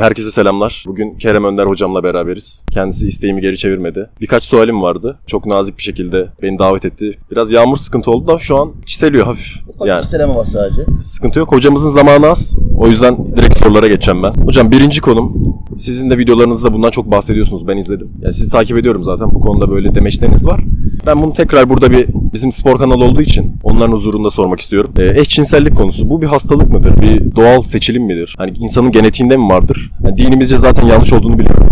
[0.00, 0.84] Herkese selamlar.
[0.86, 2.64] Bugün Kerem Önder hocamla beraberiz.
[2.72, 4.10] Kendisi isteğimi geri çevirmedi.
[4.20, 5.18] Birkaç sualim vardı.
[5.26, 7.18] Çok nazik bir şekilde beni davet etti.
[7.30, 9.46] Biraz yağmur sıkıntı oldu da şu an çiseliyor hafif.
[9.68, 10.82] Ufak Yani bir selamı var sadece.
[11.02, 11.52] sıkıntı yok.
[11.52, 12.54] Hocamızın zamanı az.
[12.76, 14.42] O yüzden direkt sorulara geçeceğim ben.
[14.44, 15.58] Hocam birinci konum.
[15.76, 17.68] Sizin de videolarınızda bundan çok bahsediyorsunuz.
[17.68, 18.10] Ben izledim.
[18.22, 19.30] Yani sizi takip ediyorum zaten.
[19.34, 20.60] Bu konuda böyle demeçleriniz var.
[21.06, 24.92] Ben bunu tekrar burada bir bizim spor kanalı olduğu için onların huzurunda sormak istiyorum.
[24.98, 26.10] Ee, eşcinsellik konusu.
[26.10, 27.02] Bu bir hastalık mıdır?
[27.02, 28.34] Bir doğal seçilim midir?
[28.38, 29.87] Hani insanın genetiğinde mi vardır?
[30.04, 31.66] Yani dinimizce zaten yanlış olduğunu biliyorum.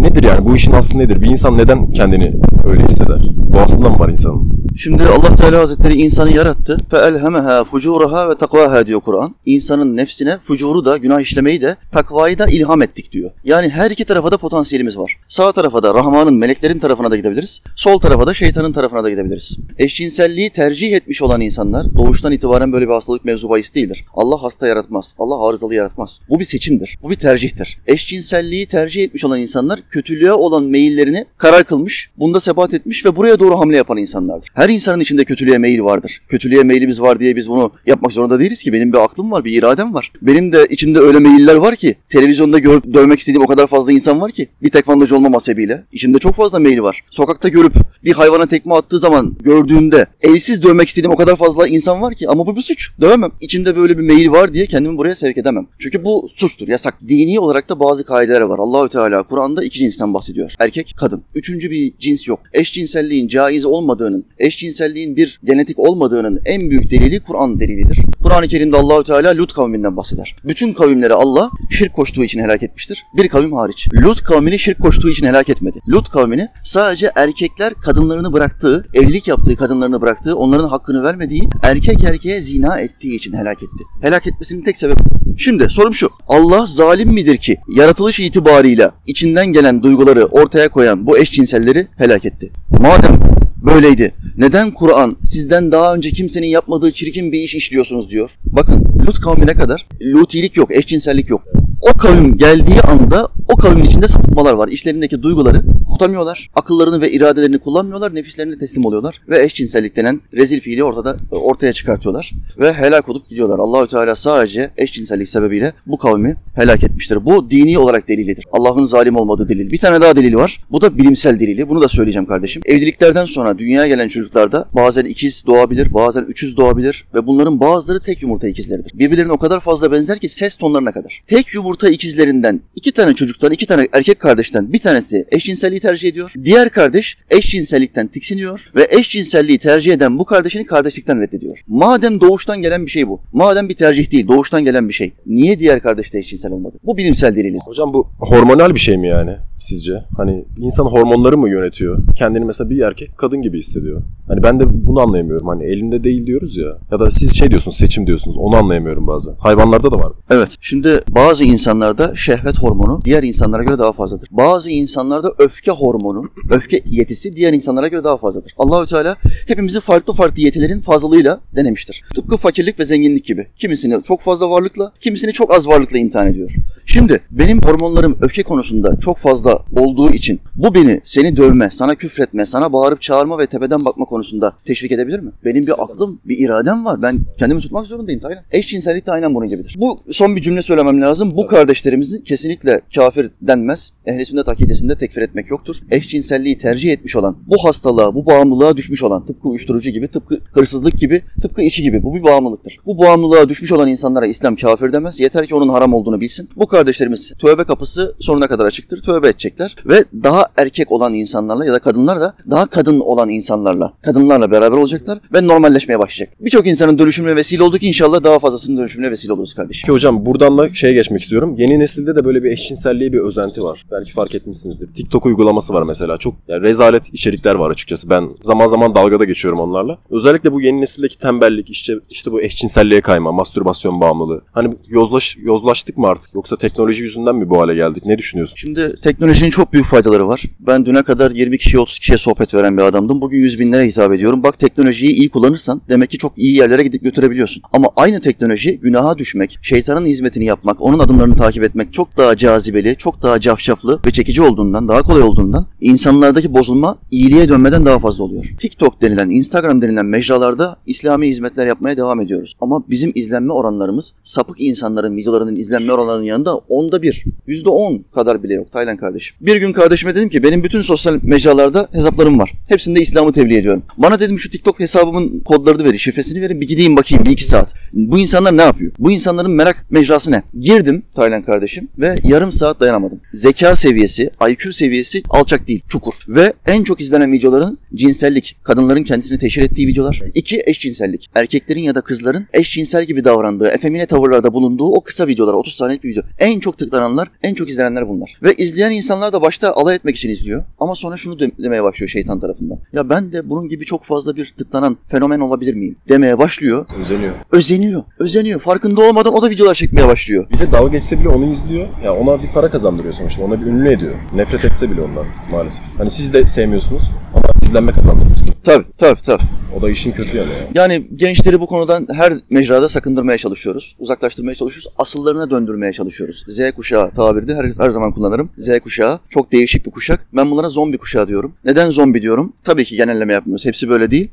[0.00, 0.44] Nedir yani?
[0.48, 1.20] Bu işin aslı nedir?
[1.22, 2.32] Bir insan neden kendini
[2.64, 3.20] öyle hisseder?
[3.56, 4.52] Doğasında mı var insanın?
[4.78, 6.76] Şimdi Allah Teala Hazretleri insanı yarattı.
[6.90, 9.34] فَاَلْهَمَهَا فُجُورَهَا ve takvaha diyor Kur'an.
[9.46, 13.30] İnsanın nefsine fujuru da, günah işlemeyi de, takvayı da ilham ettik diyor.
[13.44, 15.16] Yani her iki tarafa da potansiyelimiz var.
[15.28, 17.60] Sağ tarafa da Rahman'ın, meleklerin tarafına da gidebiliriz.
[17.76, 19.58] Sol tarafa da şeytanın tarafına da gidebiliriz.
[19.78, 24.04] Eşcinselliği tercih etmiş olan insanlar doğuştan itibaren böyle bir hastalık mevzu bahis değildir.
[24.14, 25.14] Allah hasta yaratmaz.
[25.18, 26.20] Allah arızalı yaratmaz.
[26.30, 26.98] Bu bir seçimdir.
[27.02, 27.78] Bu bir tercihtir.
[27.86, 33.40] Eşcinselliği tercih etmiş olan insanlar kötülüğe olan meyillerini karar kılmış, bunda sebat etmiş ve buraya
[33.40, 34.48] doğru hamle yapan insanlardır.
[34.54, 36.22] Her insanın içinde kötülüğe meyil vardır.
[36.28, 38.72] Kötülüğe meylimiz var diye biz bunu yapmak zorunda değiliz ki.
[38.72, 40.12] Benim bir aklım var, bir iradem var.
[40.22, 44.20] Benim de içimde öyle meyiller var ki, televizyonda gör, dövmek istediğim o kadar fazla insan
[44.20, 45.84] var ki, bir tekvandocu olmam hasebiyle.
[45.92, 47.00] İçimde çok fazla meyil var.
[47.10, 52.02] Sokakta görüp bir hayvana tekme attığı zaman gördüğümde elsiz dövmek istediğim o kadar fazla insan
[52.02, 52.90] var ki ama bu bir suç.
[53.00, 53.30] Dövemem.
[53.40, 55.66] İçimde böyle bir meyil var diye kendimi buraya sevk edemem.
[55.78, 56.94] Çünkü bu suçtur, yasak.
[57.08, 58.58] Dini olarak da bazı kaideler var.
[58.58, 60.54] Allahü Teala Kur'an'da iki cinsten bahsediyor.
[60.58, 61.22] Erkek, kadın.
[61.34, 62.40] Üçüncü bir cins yok.
[62.52, 64.24] Eşcinselliğin caiz olmadığının,
[64.56, 67.98] eşcinselliğin bir genetik olmadığının en büyük delili Kur'an delilidir.
[68.22, 70.36] Kur'an-ı Kerim'de Allahü Teala Lut kavminden bahseder.
[70.44, 73.04] Bütün kavimleri Allah şirk koştuğu için helak etmiştir.
[73.16, 73.88] Bir kavim hariç.
[73.94, 75.78] Lut kavmini şirk koştuğu için helak etmedi.
[75.88, 82.40] Lut kavmini sadece erkekler kadınlarını bıraktığı, evlilik yaptığı kadınlarını bıraktığı, onların hakkını vermediği, erkek erkeğe
[82.40, 83.84] zina ettiği için helak etti.
[84.02, 85.00] Helak etmesinin tek sebebi
[85.38, 86.08] Şimdi sorum şu.
[86.28, 92.52] Allah zalim midir ki yaratılış itibarıyla içinden gelen duyguları ortaya koyan bu eşcinselleri helak etti?
[92.80, 93.20] Madem
[93.66, 98.30] böyleydi neden Kur'an sizden daha önce kimsenin yapmadığı çirkin bir iş işliyorsunuz diyor?
[98.44, 101.44] Bakın Lut kavmine kadar lutilik yok, eşcinsellik yok.
[101.80, 104.68] O kavim geldiği anda o kavmin içinde sapıtmalar var.
[104.68, 106.50] İşlerindeki duyguları tutamıyorlar.
[106.54, 108.14] Akıllarını ve iradelerini kullanmıyorlar.
[108.14, 109.22] Nefislerine teslim oluyorlar.
[109.28, 112.32] Ve eşcinsellik denen rezil fiili ortada ortaya çıkartıyorlar.
[112.58, 113.58] Ve helak olup gidiyorlar.
[113.58, 117.24] Allahü Teala sadece eşcinsellik sebebiyle bu kavmi helak etmiştir.
[117.24, 118.44] Bu dini olarak delilidir.
[118.52, 119.70] Allah'ın zalim olmadığı delil.
[119.70, 120.60] Bir tane daha delili var.
[120.70, 121.68] Bu da bilimsel delili.
[121.68, 122.62] Bunu da söyleyeceğim kardeşim.
[122.64, 128.22] Evliliklerden sonra dünyaya gelen çocuklarda bazen ikiz doğabilir, bazen üçüz doğabilir ve bunların bazıları tek
[128.22, 128.98] yumurta ikizleridir.
[128.98, 131.22] Birbirlerine o kadar fazla benzer ki ses tonlarına kadar.
[131.26, 136.32] Tek yumurta ikizlerinden iki tane çocuktan, iki tane erkek kardeşten bir tanesi eşcinselliği tercih ediyor.
[136.44, 141.58] Diğer kardeş eşcinsellikten tiksiniyor ve eşcinselliği tercih eden bu kardeşini kardeşlikten reddediyor.
[141.66, 143.20] Madem doğuştan gelen bir şey bu.
[143.32, 145.12] Madem bir tercih değil, doğuştan gelen bir şey.
[145.26, 146.76] Niye diğer kardeş de eşcinsel olmadı?
[146.84, 147.58] Bu bilimsel delili.
[147.58, 150.04] Hocam bu hormonal bir şey mi yani sizce?
[150.16, 151.98] Hani insan hormonları mı yönetiyor?
[152.16, 154.02] Kendini mesela bir erkek kadın gibi hissediyor.
[154.28, 155.48] Hani ben de bunu anlayamıyorum.
[155.48, 156.78] Hani elinde değil diyoruz ya.
[156.90, 158.36] Ya da siz şey diyorsunuz seçim diyorsunuz.
[158.36, 159.34] Onu anlayamıyorum bazen.
[159.38, 160.12] Hayvanlarda da var.
[160.30, 160.48] Evet.
[160.60, 164.28] Şimdi bazı insanlarda şehvet hormonu diğer insanlara göre daha fazladır.
[164.30, 168.52] Bazı insanlarda öfke hormonu, öfke yetisi diğer insanlara göre daha fazladır.
[168.58, 169.16] Allahü Teala
[169.48, 172.04] hepimizi farklı farklı yetilerin fazlalığıyla denemiştir.
[172.14, 173.46] Tıpkı fakirlik ve zenginlik gibi.
[173.56, 176.54] Kimisini çok fazla varlıkla, kimisini çok az varlıkla imtihan ediyor.
[176.86, 179.45] Şimdi benim hormonlarım öfke konusunda çok fazla
[179.76, 184.52] olduğu için bu beni seni dövme, sana küfretme, sana bağırıp çağırma ve tepeden bakma konusunda
[184.64, 185.30] teşvik edebilir mi?
[185.44, 187.02] Benim bir aklım, bir iradem var.
[187.02, 188.44] Ben kendimi tutmak zorundayım Taylan.
[188.52, 189.74] Eşcinsellik de aynen bunun gibidir.
[189.78, 191.30] Bu son bir cümle söylemem lazım.
[191.36, 193.92] Bu kardeşlerimizin kesinlikle kafir denmez.
[194.06, 195.76] Ehli sünnet akidesinde tekfir etmek yoktur.
[195.90, 200.98] Eşcinselliği tercih etmiş olan, bu hastalığa, bu bağımlılığa düşmüş olan, tıpkı uyuşturucu gibi, tıpkı hırsızlık
[200.98, 202.76] gibi, tıpkı içi gibi bu bir bağımlılıktır.
[202.86, 205.20] Bu bağımlılığa düşmüş olan insanlara İslam kafir demez.
[205.20, 206.48] Yeter ki onun haram olduğunu bilsin.
[206.56, 209.02] Bu kardeşlerimiz tövbe kapısı sonuna kadar açıktır.
[209.02, 213.92] Tövbe edecekler ve daha erkek olan insanlarla ya da kadınlar da daha kadın olan insanlarla,
[214.02, 216.36] kadınlarla beraber olacaklar ve normalleşmeye başlayacak.
[216.40, 219.86] Birçok insanın dönüşümüne vesile olduk inşallah daha fazlasının dönüşümüne vesile oluruz kardeşim.
[219.86, 221.54] Ki hocam buradan da şeye geçmek istiyorum.
[221.58, 223.84] Yeni nesilde de böyle bir eşcinselliğe bir özenti var.
[223.90, 224.94] Belki fark etmişsinizdir.
[224.94, 226.18] TikTok uygulaması var mesela.
[226.18, 228.10] Çok yani rezalet içerikler var açıkçası.
[228.10, 229.98] Ben zaman zaman dalgada geçiyorum onlarla.
[230.10, 234.42] Özellikle bu yeni nesildeki tembellik, işte işte bu eşcinselliğe kayma, mastürbasyon bağımlılığı.
[234.52, 236.34] Hani yozlaş, yozlaştık mı artık?
[236.34, 238.06] Yoksa teknoloji yüzünden mi bu hale geldik?
[238.06, 238.56] Ne düşünüyorsun?
[238.56, 240.42] Şimdi teknoloji Teknolojinin çok büyük faydaları var.
[240.60, 243.20] Ben düne kadar 20 kişiye 30 kişiye sohbet veren bir adamdım.
[243.20, 244.42] Bugün 100 binlere hitap ediyorum.
[244.42, 247.62] Bak teknolojiyi iyi kullanırsan demek ki çok iyi yerlere gidip götürebiliyorsun.
[247.72, 252.96] Ama aynı teknoloji günaha düşmek, şeytanın hizmetini yapmak, onun adımlarını takip etmek çok daha cazibeli,
[252.96, 258.24] çok daha cafcaflı ve çekici olduğundan, daha kolay olduğundan insanlardaki bozulma iyiliğe dönmeden daha fazla
[258.24, 258.44] oluyor.
[258.58, 262.56] TikTok denilen, Instagram denilen mecralarda İslami hizmetler yapmaya devam ediyoruz.
[262.60, 268.42] Ama bizim izlenme oranlarımız sapık insanların videolarının izlenme oranlarının yanında onda bir, yüzde on kadar
[268.42, 269.15] bile yok Taylan kardeşim.
[269.40, 272.52] Bir gün kardeşime dedim ki benim bütün sosyal mecralarda hesaplarım var.
[272.68, 273.82] Hepsinde İslam'ı tebliğ ediyorum.
[273.98, 277.74] Bana dedim şu TikTok hesabımın kodlarını verin, şifresini verin bir gideyim bakayım bir iki saat.
[277.92, 278.92] Bu insanlar ne yapıyor?
[278.98, 280.42] Bu insanların merak mecrası ne?
[280.60, 283.20] Girdim Taylan kardeşim ve yarım saat dayanamadım.
[283.34, 286.14] Zeka seviyesi, IQ seviyesi alçak değil, çukur.
[286.28, 290.20] Ve en çok izlenen videoların cinsellik, kadınların kendisini teşhir ettiği videolar.
[290.34, 291.30] İki eşcinsellik.
[291.34, 296.04] Erkeklerin ya da kızların eşcinsel gibi davrandığı, efemine tavırlarda bulunduğu o kısa videolar, 30 saniyelik
[296.04, 296.22] bir video.
[296.38, 298.38] En çok tıklananlar, en çok izlenenler bunlar.
[298.42, 300.64] Ve izleyen insanlar da başta alay etmek için izliyor.
[300.78, 302.78] Ama sonra şunu de- demeye başlıyor şeytan tarafından.
[302.92, 305.96] Ya ben de bunun gibi çok fazla bir tıklanan fenomen olabilir miyim?
[306.08, 306.86] Demeye başlıyor.
[307.00, 307.32] Özeniyor.
[307.52, 308.02] Özeniyor.
[308.18, 308.60] Özeniyor.
[308.60, 310.46] Farkında olmadan o da videolar çekmeye başlıyor.
[310.54, 311.86] Bir de dalga geçse bile onu izliyor.
[312.04, 313.42] Ya ona bir para kazandırıyor sonuçta.
[313.42, 314.14] Ona bir ünlü ediyor.
[314.34, 315.84] Nefret etse bile ondan maalesef.
[315.98, 317.02] Hani siz de sevmiyorsunuz
[317.34, 318.54] ama izlenme kazandırmışsınız.
[318.64, 319.42] Tabii tabii tabii.
[319.76, 320.68] O da işin kötü yanı ya.
[320.74, 323.96] Yani gençleri bu konudan her mecrada sakındırmaya çalışıyoruz.
[323.98, 324.92] Uzaklaştırmaya çalışıyoruz.
[324.98, 326.44] Asıllarına döndürmeye çalışıyoruz.
[326.48, 328.50] Z kuşağı tabiri de her, her zaman kullanırım.
[328.58, 330.26] Z kuşağı çok değişik bir kuşak.
[330.32, 331.54] Ben bunlara zombi kuşağı diyorum.
[331.64, 332.52] Neden zombi diyorum?
[332.64, 333.64] Tabii ki genelleme yapmıyoruz.
[333.64, 334.30] Hepsi böyle değil.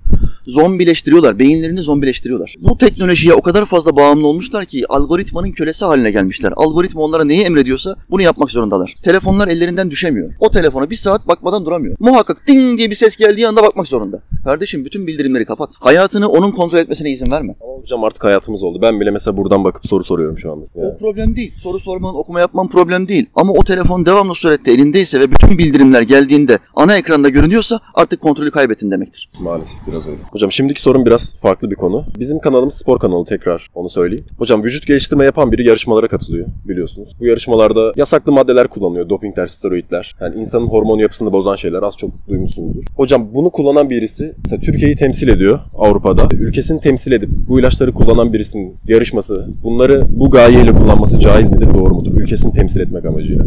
[0.48, 1.40] Zombileştiriyorlar.
[1.40, 2.56] Beyinlerini zombileştiriyorlar.
[2.64, 6.54] Bu teknolojiye o kadar fazla bağımlı olmuşlar ki algoritmanın kölesi haline gelmişler.
[6.56, 8.96] Algoritma onlara neyi emrediyorsa bunu yapmak zorundalar.
[9.04, 10.34] Telefonlar ellerinden düşemiyor.
[10.40, 11.96] O telefona bir saat bakmadan duramıyor.
[12.00, 14.22] Muhakkak ding diye bir ses geldiği anda bakmak zorunda.
[14.44, 15.74] Kardeşim bütün bildirimleri kapat.
[15.80, 17.56] Hayatını onun kontrol etmesine izin verme.
[17.84, 18.80] Hocam artık hayatımız oldu.
[18.82, 20.66] Ben bile mesela buradan bakıp soru soruyorum şu anda.
[20.76, 21.54] O problem değil.
[21.58, 23.26] Soru sorman, okuma yapman problem değil.
[23.36, 28.52] Ama o telefon devamlı surette elindeyse ve bütün bildirimler geldiğinde ana ekranda görünüyorsa artık kontrolü
[28.52, 29.30] kaybettin demektir.
[29.40, 30.18] Maalesef biraz öyle.
[30.32, 32.06] Hocam şimdiki sorum biraz farklı bir konu.
[32.20, 34.26] Bizim kanalımız spor kanalı tekrar onu söyleyeyim.
[34.38, 37.10] Hocam vücut geliştirme yapan biri yarışmalara katılıyor biliyorsunuz.
[37.20, 39.10] Bu yarışmalarda yasaklı maddeler kullanıyor.
[39.10, 40.16] Dopingler, steroidler.
[40.22, 42.84] Yani insanın hormon yapısını bozan şeyler az çok duymuşsunuzdur.
[42.96, 46.28] Hocam bunu kullanan birisi mesela Türkiye'yi temsil ediyor Avrupa'da.
[46.32, 51.96] Ülkesini temsil edip bu ilaçları kullanan birisinin yarışması bunları bu gayeyle kullanması caiz midir, doğru
[51.96, 52.12] mudur?
[52.18, 53.46] Ülkesini temsil etmek amacıyla.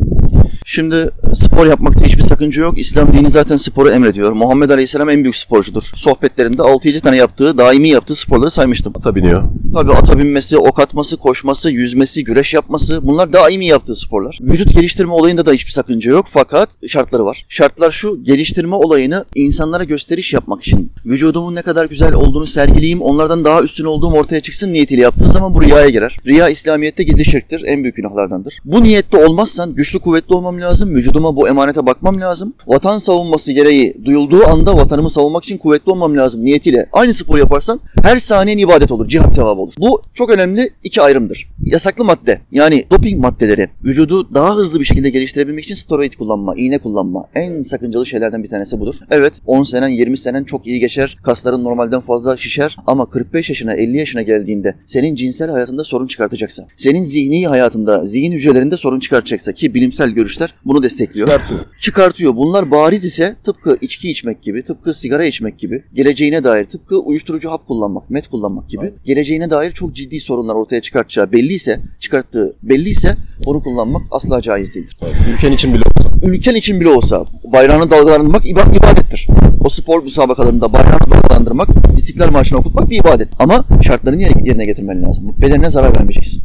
[0.64, 2.78] Şimdi spor yapmakta hiçbir sakınca yok.
[2.78, 4.32] İslam dini zaten sporu emrediyor.
[4.32, 5.90] Muhammed Aleyhisselam en büyük sporcudur.
[5.96, 8.92] Sohbetlerinde 6-7 tane yaptığı, daimi yaptığı sporları saymıştım.
[8.96, 9.42] Ata biniyor.
[9.76, 14.38] Tabii ata binmesi, ok atması, koşması, yüzmesi, güreş yapması bunlar daimi yaptığı sporlar.
[14.40, 17.46] Vücut geliştirme olayında da hiçbir sakınca yok fakat şartları var.
[17.48, 20.92] Şartlar şu, geliştirme olayını insanlara gösteriş yapmak için.
[21.06, 25.54] Vücudumun ne kadar güzel olduğunu sergileyeyim, onlardan daha üstün olduğum ortaya çıksın niyetiyle yaptığın zaman
[25.54, 26.16] bu riyaya girer.
[26.26, 28.58] Riya İslamiyet'te gizli şirktir, en büyük günahlardandır.
[28.64, 32.54] Bu niyette olmazsan güçlü kuvvetli olmam lazım, vücuduma bu emanete bakmam lazım.
[32.66, 36.88] Vatan savunması gereği duyulduğu anda vatanımı savunmak için kuvvetli olmam lazım niyetiyle.
[36.92, 39.65] Aynı spor yaparsan her saniyen ibadet olur, cihat sevabı olur.
[39.78, 41.48] Bu çok önemli iki ayrımdır.
[41.64, 46.78] Yasaklı madde yani doping maddeleri vücudu daha hızlı bir şekilde geliştirebilmek için steroid kullanma, iğne
[46.78, 48.94] kullanma en sakıncalı şeylerden bir tanesi budur.
[49.10, 51.18] Evet 10 senen 20 senen çok iyi geçer.
[51.22, 56.66] Kasların normalden fazla şişer ama 45 yaşına 50 yaşına geldiğinde senin cinsel hayatında sorun çıkartacaksa,
[56.76, 61.60] senin zihni hayatında, zihin hücrelerinde sorun çıkartacaksa ki bilimsel görüşler bunu destekliyor Çıkartıyor.
[61.80, 62.36] çıkartıyor.
[62.36, 67.50] Bunlar bariz ise tıpkı içki içmek gibi, tıpkı sigara içmek gibi, geleceğine dair tıpkı uyuşturucu
[67.50, 73.16] hap kullanmak, met kullanmak gibi, geleceğine dair çok ciddi sorunlar ortaya çıkartacağı belliyse, çıkarttığı belliyse
[73.46, 74.96] bunu kullanmak asla caiz değildir.
[75.34, 76.15] Ülken için bile olsa.
[76.22, 79.26] Ülken için bile olsa bayrağını dalgalandırmak iba- ibadettir.
[79.64, 83.28] O spor müsabakalarında bayrağını dalgalandırmak, İstiklal Marşı'nı okutmak bir ibadet.
[83.38, 85.34] Ama şartlarını yerine yerine getirmen lazım.
[85.42, 86.42] Bedenine zarar vermeyeceksin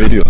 [0.00, 0.22] Veriyor.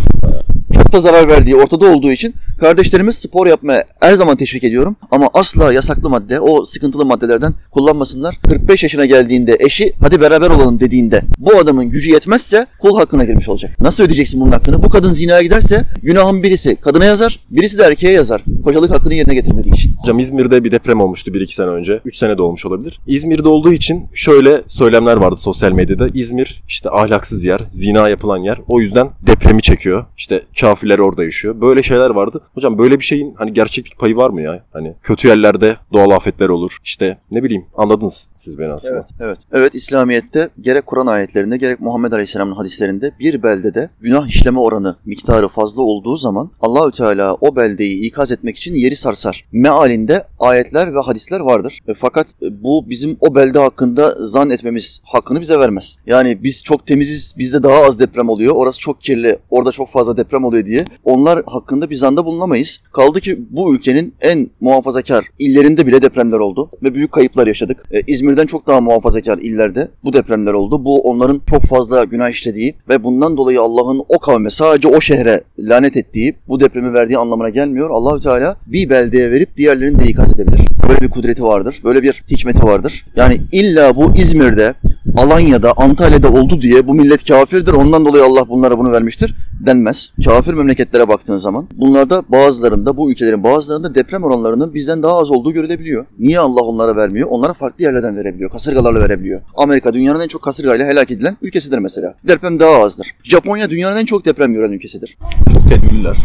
[0.75, 4.97] çok da zarar verdiği ortada olduğu için kardeşlerimiz spor yapmaya her zaman teşvik ediyorum.
[5.11, 8.39] Ama asla yasaklı madde, o sıkıntılı maddelerden kullanmasınlar.
[8.49, 13.49] 45 yaşına geldiğinde eşi hadi beraber olalım dediğinde bu adamın gücü yetmezse kul hakkına girmiş
[13.49, 13.81] olacak.
[13.81, 14.83] Nasıl ödeyeceksin bunun hakkını?
[14.83, 18.43] Bu kadın zinaya giderse günahın birisi kadına yazar, birisi de erkeğe yazar.
[18.71, 19.90] Kocalık hakkını yerine getirmediği için.
[20.01, 22.01] Hocam İzmir'de bir deprem olmuştu 1-2 sene önce.
[22.05, 23.01] 3 sene de olmuş olabilir.
[23.07, 26.07] İzmir'de olduğu için şöyle söylemler vardı sosyal medyada.
[26.15, 28.59] İzmir işte ahlaksız yer, zina yapılan yer.
[28.69, 30.05] O yüzden depremi çekiyor.
[30.17, 31.61] İşte kafirler orada yaşıyor.
[31.61, 32.43] Böyle şeyler vardı.
[32.55, 34.65] Hocam böyle bir şeyin hani gerçeklik payı var mı ya?
[34.73, 36.77] Hani kötü yerlerde doğal afetler olur.
[36.85, 38.95] İşte ne bileyim anladınız siz beni aslında.
[38.97, 39.39] Evet, evet.
[39.53, 45.49] Evet, İslamiyet'te gerek Kur'an ayetlerinde gerek Muhammed Aleyhisselam'ın hadislerinde bir beldede günah işleme oranı miktarı
[45.49, 49.45] fazla olduğu zaman Allahü Teala o beldeyi ikaz etmek için yeri sarsar.
[49.53, 51.79] Meal halinde ayetler ve hadisler vardır.
[51.89, 55.97] E, fakat e, bu bizim o belde hakkında zan etmemiz hakkını bize vermez.
[56.07, 60.17] Yani biz çok temiziz, bizde daha az deprem oluyor, orası çok kirli, orada çok fazla
[60.17, 62.79] deprem oluyor diye onlar hakkında bir zanda bulunamayız.
[62.93, 67.85] Kaldı ki bu ülkenin en muhafazakar illerinde bile depremler oldu ve büyük kayıplar yaşadık.
[67.93, 70.85] E, İzmir'den çok daha muhafazakar illerde bu depremler oldu.
[70.85, 75.41] Bu onların çok fazla günah işlediği ve bundan dolayı Allah'ın o kavme sadece o şehre
[75.59, 77.91] lanet ettiği, bu depremi verdiği anlamına gelmiyor.
[77.91, 80.61] Allahü Teala bir beldeye verip diğerlerini de ikaz edebilir.
[80.89, 83.05] Böyle bir kudreti vardır, böyle bir hikmeti vardır.
[83.17, 84.75] Yani illa bu İzmir'de,
[85.17, 89.35] Alanya'da, Antalya'da oldu diye bu millet kafirdir, ondan dolayı Allah bunlara bunu vermiştir
[89.67, 90.13] denmez.
[90.25, 95.53] Kafir memleketlere baktığın zaman bunlarda bazılarında, bu ülkelerin bazılarında deprem oranlarının bizden daha az olduğu
[95.53, 96.07] görülebiliyor.
[96.19, 97.29] Niye Allah onlara vermiyor?
[97.31, 99.41] Onlara farklı yerlerden verebiliyor, kasırgalarla verebiliyor.
[99.57, 102.15] Amerika dünyanın en çok kasırgayla helak edilen ülkesidir mesela.
[102.29, 103.15] Deprem daha azdır.
[103.23, 105.17] Japonya dünyanın en çok deprem gören ülkesidir.
[105.53, 106.17] Çok tedbirliler.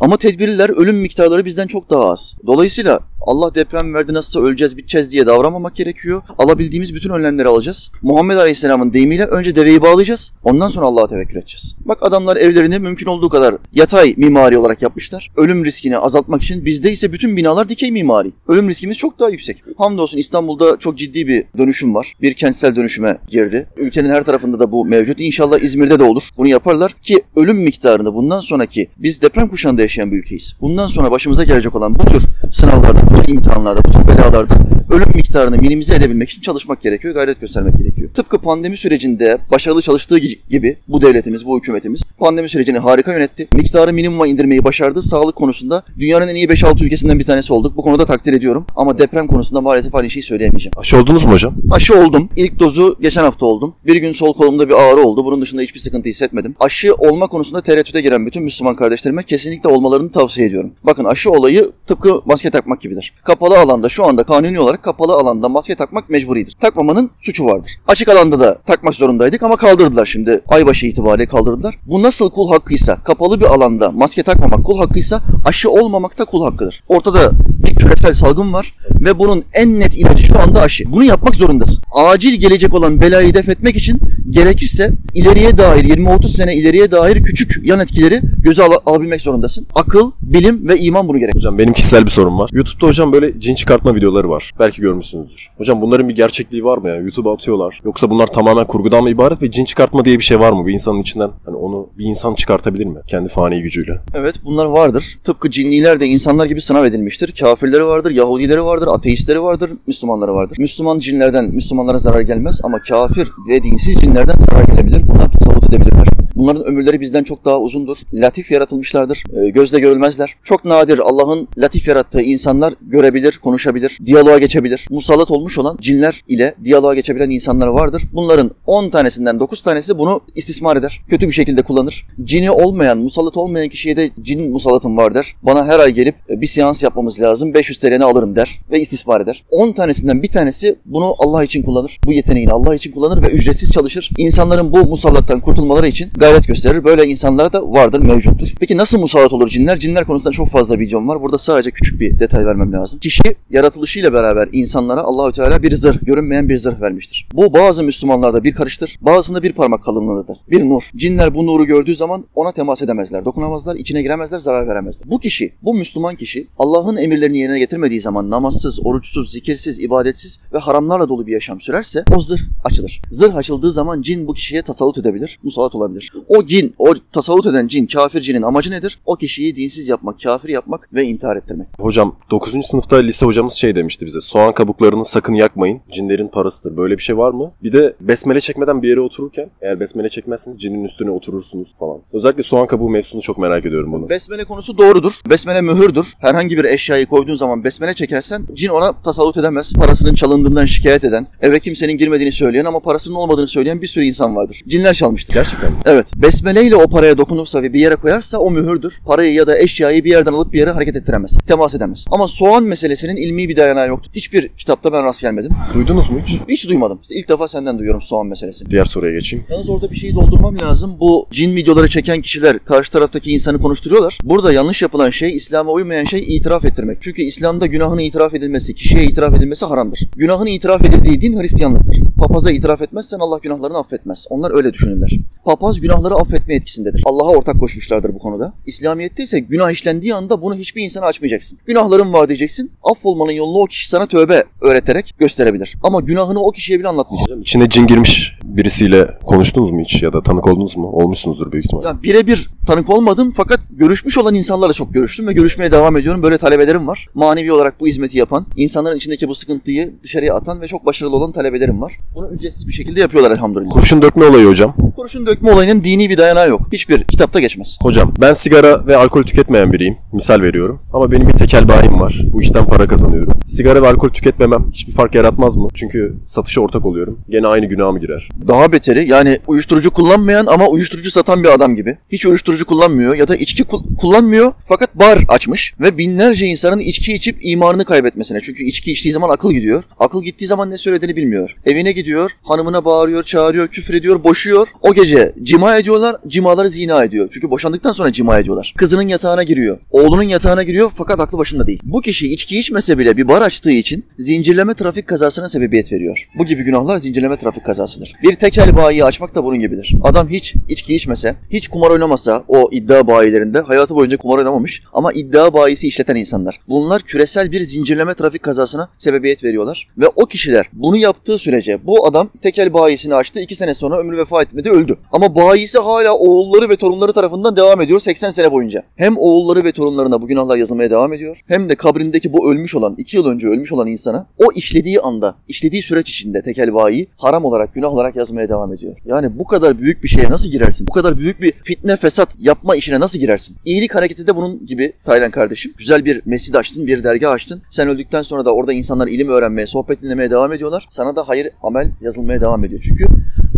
[0.00, 2.36] Ama tedbirliler ölüm miktarları bizden çok daha az.
[2.46, 6.22] Dolayısıyla Allah deprem verdi nasılsa öleceğiz biteceğiz diye davranmamak gerekiyor.
[6.38, 7.90] Alabildiğimiz bütün önlemleri alacağız.
[8.02, 10.32] Muhammed Aleyhisselam'ın deyimiyle önce deveyi bağlayacağız.
[10.44, 11.76] Ondan sonra Allah'a tevekkül edeceğiz.
[11.84, 15.30] Bak adamlar evlerini mümkün olduğu kadar yatay mimari olarak yapmışlar.
[15.36, 18.32] Ölüm riskini azaltmak için bizde ise bütün binalar dikey mimari.
[18.48, 19.62] Ölüm riskimiz çok daha yüksek.
[19.78, 22.12] Hamdolsun İstanbul'da çok ciddi bir dönüşüm var.
[22.22, 23.66] Bir kentsel dönüşüme girdi.
[23.76, 25.20] Ülkenin her tarafında da bu mevcut.
[25.20, 26.22] İnşallah İzmir'de de olur.
[26.36, 30.54] Bunu yaparlar ki ölüm miktarını bundan sonraki biz deprem kuşağında yaşayan bir ülkeyiz.
[30.60, 34.54] Bundan sonra başımıza gelecek olan bu tür sınavlarda, bu tür imtihanlarda, bu tür belalarda
[34.94, 38.10] ölüm miktarını minimize edebilmek için çalışmak gerekiyor, gayret göstermek gerekiyor.
[38.14, 40.18] Tıpkı pandemi sürecinde başarılı çalıştığı
[40.50, 43.48] gibi bu devletimiz, bu hükümetimiz pandemi sürecini harika yönetti.
[43.52, 45.02] Miktarı minimuma indirmeyi başardı.
[45.02, 47.76] Sağlık konusunda dünyanın en iyi 5-6 ülkesinden bir tanesi olduk.
[47.76, 48.66] Bu konuda takdir ediyorum.
[48.76, 50.72] Ama deprem konusunda maalesef aynı şeyi söyleyemeyeceğim.
[50.76, 51.54] Aşı oldunuz mu hocam?
[51.70, 52.28] Aşı oldum.
[52.36, 53.74] İlk dozu geçen hafta oldum.
[53.86, 55.24] Bir gün sol kolumda bir ağrı oldu.
[55.24, 56.54] Bunun dışında hiçbir sıkıntı hissetmedim.
[56.60, 60.72] Aşı olma konusunda tereddüte giren bütün Müslüman kardeşlerime kesinlikle olmalarını tavsiye ediyorum.
[60.84, 63.12] Bakın aşı olayı tıpkı maske takmak gibidir.
[63.24, 66.52] Kapalı alanda şu anda kanuni olarak kapalı alanda maske takmak mecburidir.
[66.60, 67.72] Takmamanın suçu vardır.
[67.88, 70.40] Açık alanda da takmak zorundaydık ama kaldırdılar şimdi.
[70.48, 71.78] Aybaşı itibariyle kaldırdılar.
[71.86, 76.44] Bu nasıl kul hakkıysa kapalı bir alanda maske takmamak kul hakkıysa aşı olmamak da kul
[76.44, 76.84] hakkıdır.
[76.88, 77.32] Ortada
[77.66, 80.84] bir küresel salgın var ve bunun en net ilacı şu anda aşı.
[80.92, 81.82] Bunu yapmak zorundasın.
[81.92, 84.00] Acil gelecek olan belayı def etmek için
[84.30, 89.66] gerekirse ileriye dair 20-30 sene ileriye dair küçük yan etkileri göze al- alabilmek zorundasın.
[89.74, 91.40] Akıl, bilim ve iman bunu gerektirir.
[91.40, 92.50] Hocam benim kişisel bir sorum var.
[92.52, 94.50] YouTube'da hocam böyle cin çıkartma videoları var.
[94.58, 95.48] Belki görmüşsünüzdür.
[95.58, 96.96] Hocam bunların bir gerçekliği var mı ya?
[96.96, 97.80] YouTube'a atıyorlar.
[97.84, 100.66] Yoksa bunlar tamamen kurgudan mı ibaret ve cin çıkartma diye bir şey var mı?
[100.66, 102.98] Bir insanın içinden hani onu bir insan çıkartabilir mi?
[103.08, 103.98] Kendi fani gücüyle.
[104.14, 105.18] Evet bunlar vardır.
[105.24, 107.32] Tıpkı cinniler de insanlar gibi sınav edilmiştir.
[107.74, 110.56] Kafirleri vardır, Yahudileri vardır, ateistleri vardır, Müslümanları vardır.
[110.58, 115.02] Müslüman cinlerden Müslümanlara zarar gelmez ama kafir ve dinsiz cinlerden zarar gelebilir.
[115.08, 116.08] Bunlar tasavvuf edebilirler.
[116.36, 117.98] Bunların ömürleri bizden çok daha uzundur.
[118.14, 119.22] Latif yaratılmışlardır.
[119.36, 120.34] e, Gözle görülmezler.
[120.44, 124.86] Çok nadir Allah'ın latif yarattığı insanlar görebilir, konuşabilir, diyaloğa geçebilir.
[124.90, 128.02] Musallat olmuş olan cinler ile diyaloğa geçebilen insanlar vardır.
[128.12, 131.00] Bunların 10 tanesinden 9 tanesi bunu istismar eder.
[131.08, 132.06] Kötü bir şekilde kullanır.
[132.24, 135.34] Cini olmayan, musallat olmayan kişiye de cin musallatım var der.
[135.42, 137.54] Bana her ay gelip e, bir seans yapmamız lazım.
[137.54, 139.44] 500 TL'ni alırım der ve istismar eder.
[139.50, 141.98] 10 tanesinden bir tanesi bunu Allah için kullanır.
[142.06, 144.10] Bu yeteneğini Allah için kullanır ve ücretsiz çalışır.
[144.18, 146.84] İnsanların bu musallattan kurtulmaları için gayret gösterir.
[146.84, 148.48] Böyle insanlara da vardır, mevcuttur.
[148.60, 149.78] Peki nasıl musallat olur cinler?
[149.78, 151.22] Cinler konusunda çok fazla videom var.
[151.22, 153.00] Burada sadece küçük bir detay vermem lazım.
[153.00, 157.28] Kişi yaratılışıyla beraber insanlara Allahü Teala bir zırh, görünmeyen bir zırh vermiştir.
[157.32, 160.36] Bu bazı Müslümanlarda bir karıştır, bazısında bir parmak kalınlığındadır.
[160.50, 160.82] Bir nur.
[160.96, 165.10] Cinler bu nuru gördüğü zaman ona temas edemezler, dokunamazlar, içine giremezler, zarar veremezler.
[165.10, 170.58] Bu kişi, bu Müslüman kişi Allah'ın emirlerini yerine getirmediği zaman namazsız, oruçsuz, zikirsiz, ibadetsiz ve
[170.58, 173.02] haramlarla dolu bir yaşam sürerse o zırh açılır.
[173.10, 176.12] Zırh açıldığı zaman cin bu kişiye tasallut edebilir, musallat olabilir.
[176.28, 178.98] O cin, o tasallut eden cin, kafir cinin amacı nedir?
[179.06, 181.68] O kişiyi dinsiz yapmak, kafir yapmak ve intihar ettirmek.
[181.80, 182.66] Hocam 9.
[182.66, 184.20] sınıfta lise hocamız şey demişti bize.
[184.20, 185.80] Soğan kabuklarını sakın yakmayın.
[185.92, 186.76] Cinlerin parasıdır.
[186.76, 187.52] Böyle bir şey var mı?
[187.62, 191.98] Bir de besmele çekmeden bir yere otururken eğer besmele çekmezseniz cinin üstüne oturursunuz falan.
[192.12, 194.08] Özellikle soğan kabuğu mevzusunu çok merak ediyorum bunu.
[194.08, 195.12] Besmele konusu doğrudur.
[195.30, 196.14] Besmele mühürdür.
[196.18, 199.72] Herhangi bir eşyayı koyduğun zaman besmele çekersen cin ona tasallut edemez.
[199.78, 204.36] Parasının çalındığından şikayet eden, eve kimsenin girmediğini söyleyen ama parasının olmadığını söyleyen bir sürü insan
[204.36, 204.60] vardır.
[204.68, 205.34] Cinler çalmıştır.
[205.34, 205.78] Gerçekten mi?
[205.84, 206.03] Evet.
[206.16, 209.00] Besmele ile o paraya dokunursa ve bir yere koyarsa o mühürdür.
[209.06, 211.36] Parayı ya da eşyayı bir yerden alıp bir yere hareket ettiremez.
[211.46, 212.04] Temas edemez.
[212.10, 214.10] Ama soğan meselesinin ilmi bir dayanağı yoktur.
[214.14, 215.50] Hiçbir kitapta ben rast gelmedim.
[215.74, 216.36] Duydunuz mu hiç?
[216.48, 217.00] Hiç duymadım.
[217.10, 218.70] İlk defa senden duyuyorum soğan meselesini.
[218.70, 219.44] Diğer soruya geçeyim.
[219.50, 220.96] Yalnız orada bir şeyi doldurmam lazım.
[221.00, 224.18] Bu cin videoları çeken kişiler karşı taraftaki insanı konuşturuyorlar.
[224.22, 226.98] Burada yanlış yapılan şey, İslam'a uymayan şey itiraf ettirmek.
[227.00, 230.00] Çünkü İslam'da günahın itiraf edilmesi, kişiye itiraf edilmesi haramdır.
[230.16, 231.96] Günahın itiraf edildiği din Hristiyanlıktır.
[232.18, 234.26] Papaza itiraf etmezsen Allah günahlarını affetmez.
[234.30, 235.10] Onlar öyle düşünürler.
[235.44, 237.02] Papaz günahları affetme etkisindedir.
[237.06, 238.52] Allah'a ortak koşmuşlardır bu konuda.
[238.66, 241.58] İslamiyet'te ise günah işlendiği anda bunu hiçbir insana açmayacaksın.
[241.66, 242.72] Günahların var diyeceksin.
[242.82, 245.74] Affolmanın yolunu o kişi sana tövbe öğreterek gösterebilir.
[245.82, 247.32] Ama günahını o kişiye bile anlatmayacaksın.
[247.32, 250.86] Hocam içine cin girmiş birisiyle konuştunuz mu hiç ya da tanık oldunuz mu?
[250.86, 251.88] Olmuşsunuzdur büyük ihtimalle.
[251.88, 256.22] Ya birebir tanık olmadım fakat görüşmüş olan insanlarla çok görüştüm ve görüşmeye devam ediyorum.
[256.22, 257.08] Böyle talebelerim var.
[257.14, 261.32] Manevi olarak bu hizmeti yapan, insanların içindeki bu sıkıntıyı dışarıya atan ve çok başarılı olan
[261.32, 261.92] talebelerim var.
[262.14, 263.70] Bunu ücretsiz bir şekilde yapıyorlar elhamdülillah.
[263.70, 264.76] Kurşun dökme olayı hocam.
[264.96, 266.60] Kurşun dökme olayının dini bir dayanağı yok.
[266.72, 267.78] Hiçbir kitapta geçmez.
[267.82, 269.96] Hocam ben sigara ve alkol tüketmeyen biriyim.
[270.12, 270.80] Misal veriyorum.
[270.92, 272.20] Ama benim bir tekel bayim var.
[272.32, 273.32] Bu işten para kazanıyorum.
[273.46, 275.68] Sigara ve alkol tüketmemem hiçbir fark yaratmaz mı?
[275.74, 277.18] Çünkü satışa ortak oluyorum.
[277.28, 278.28] Gene aynı günaha mı girer?
[278.48, 281.98] Daha beteri yani uyuşturucu kullanmayan ama uyuşturucu satan bir adam gibi.
[282.12, 287.12] Hiç uyuşturucu kullanmıyor ya da içki kul- kullanmıyor fakat bar açmış ve binlerce insanın içki
[287.12, 288.38] içip imanını kaybetmesine.
[288.42, 289.82] Çünkü içki içtiği zaman akıl gidiyor.
[290.00, 291.56] Akıl gittiği zaman ne söylediğini bilmiyor.
[291.66, 294.68] Evine gidiyor, hanımına bağırıyor, çağırıyor, küfür ediyor, boşuyor.
[294.82, 297.28] O gece cima ediyorlar, cimaları zina ediyor.
[297.32, 298.74] Çünkü boşandıktan sonra cima ediyorlar.
[298.76, 301.80] Kızının yatağına giriyor, oğlunun yatağına giriyor fakat aklı başında değil.
[301.84, 306.28] Bu kişi içki içmese bile bir bar açtığı için zincirleme trafik kazasına sebebiyet veriyor.
[306.38, 308.12] Bu gibi günahlar zincirleme trafik kazasıdır.
[308.22, 309.94] Bir tekel bayi açmak da bunun gibidir.
[310.02, 315.12] Adam hiç içki içmese, hiç kumar oynamasa o iddia bayilerinde hayatı boyunca kumar oynamamış ama
[315.12, 316.60] iddia bayisi işleten insanlar.
[316.68, 322.06] Bunlar küresel bir zincirleme trafik kazasına sebebiyet veriyorlar ve o kişiler bunu yaptığı sürece bu
[322.06, 323.40] adam tekel bayisini açtı.
[323.40, 324.98] iki sene sonra ömrü vefa etmedi öldü.
[325.12, 328.82] Ama bayisi hala oğulları ve torunları tarafından devam ediyor 80 sene boyunca.
[328.96, 332.94] Hem oğulları ve torunlarına bu günahlar yazılmaya devam ediyor hem de kabrindeki bu ölmüş olan,
[332.98, 337.44] iki yıl önce ölmüş olan insana o işlediği anda, işlediği süreç içinde tekel bayi haram
[337.44, 338.96] olarak, günah olarak yazmaya devam ediyor.
[339.06, 340.86] Yani bu kadar büyük bir şeye nasıl girersin?
[340.86, 343.56] Bu kadar büyük bir fitne, fesat yapma işine nasıl girersin?
[343.64, 345.72] İyilik hareketi de bunun gibi Taylan kardeşim.
[345.78, 347.62] Güzel bir mescid açtın, bir dergah açtın.
[347.70, 350.86] Sen öldükten sonra da orada insanlar ilim öğrenmeye, sohbet dinlemeye devam ediyorlar.
[350.90, 352.80] Sana da hayır amel yazılmaya devam ediyor.
[352.84, 353.06] Çünkü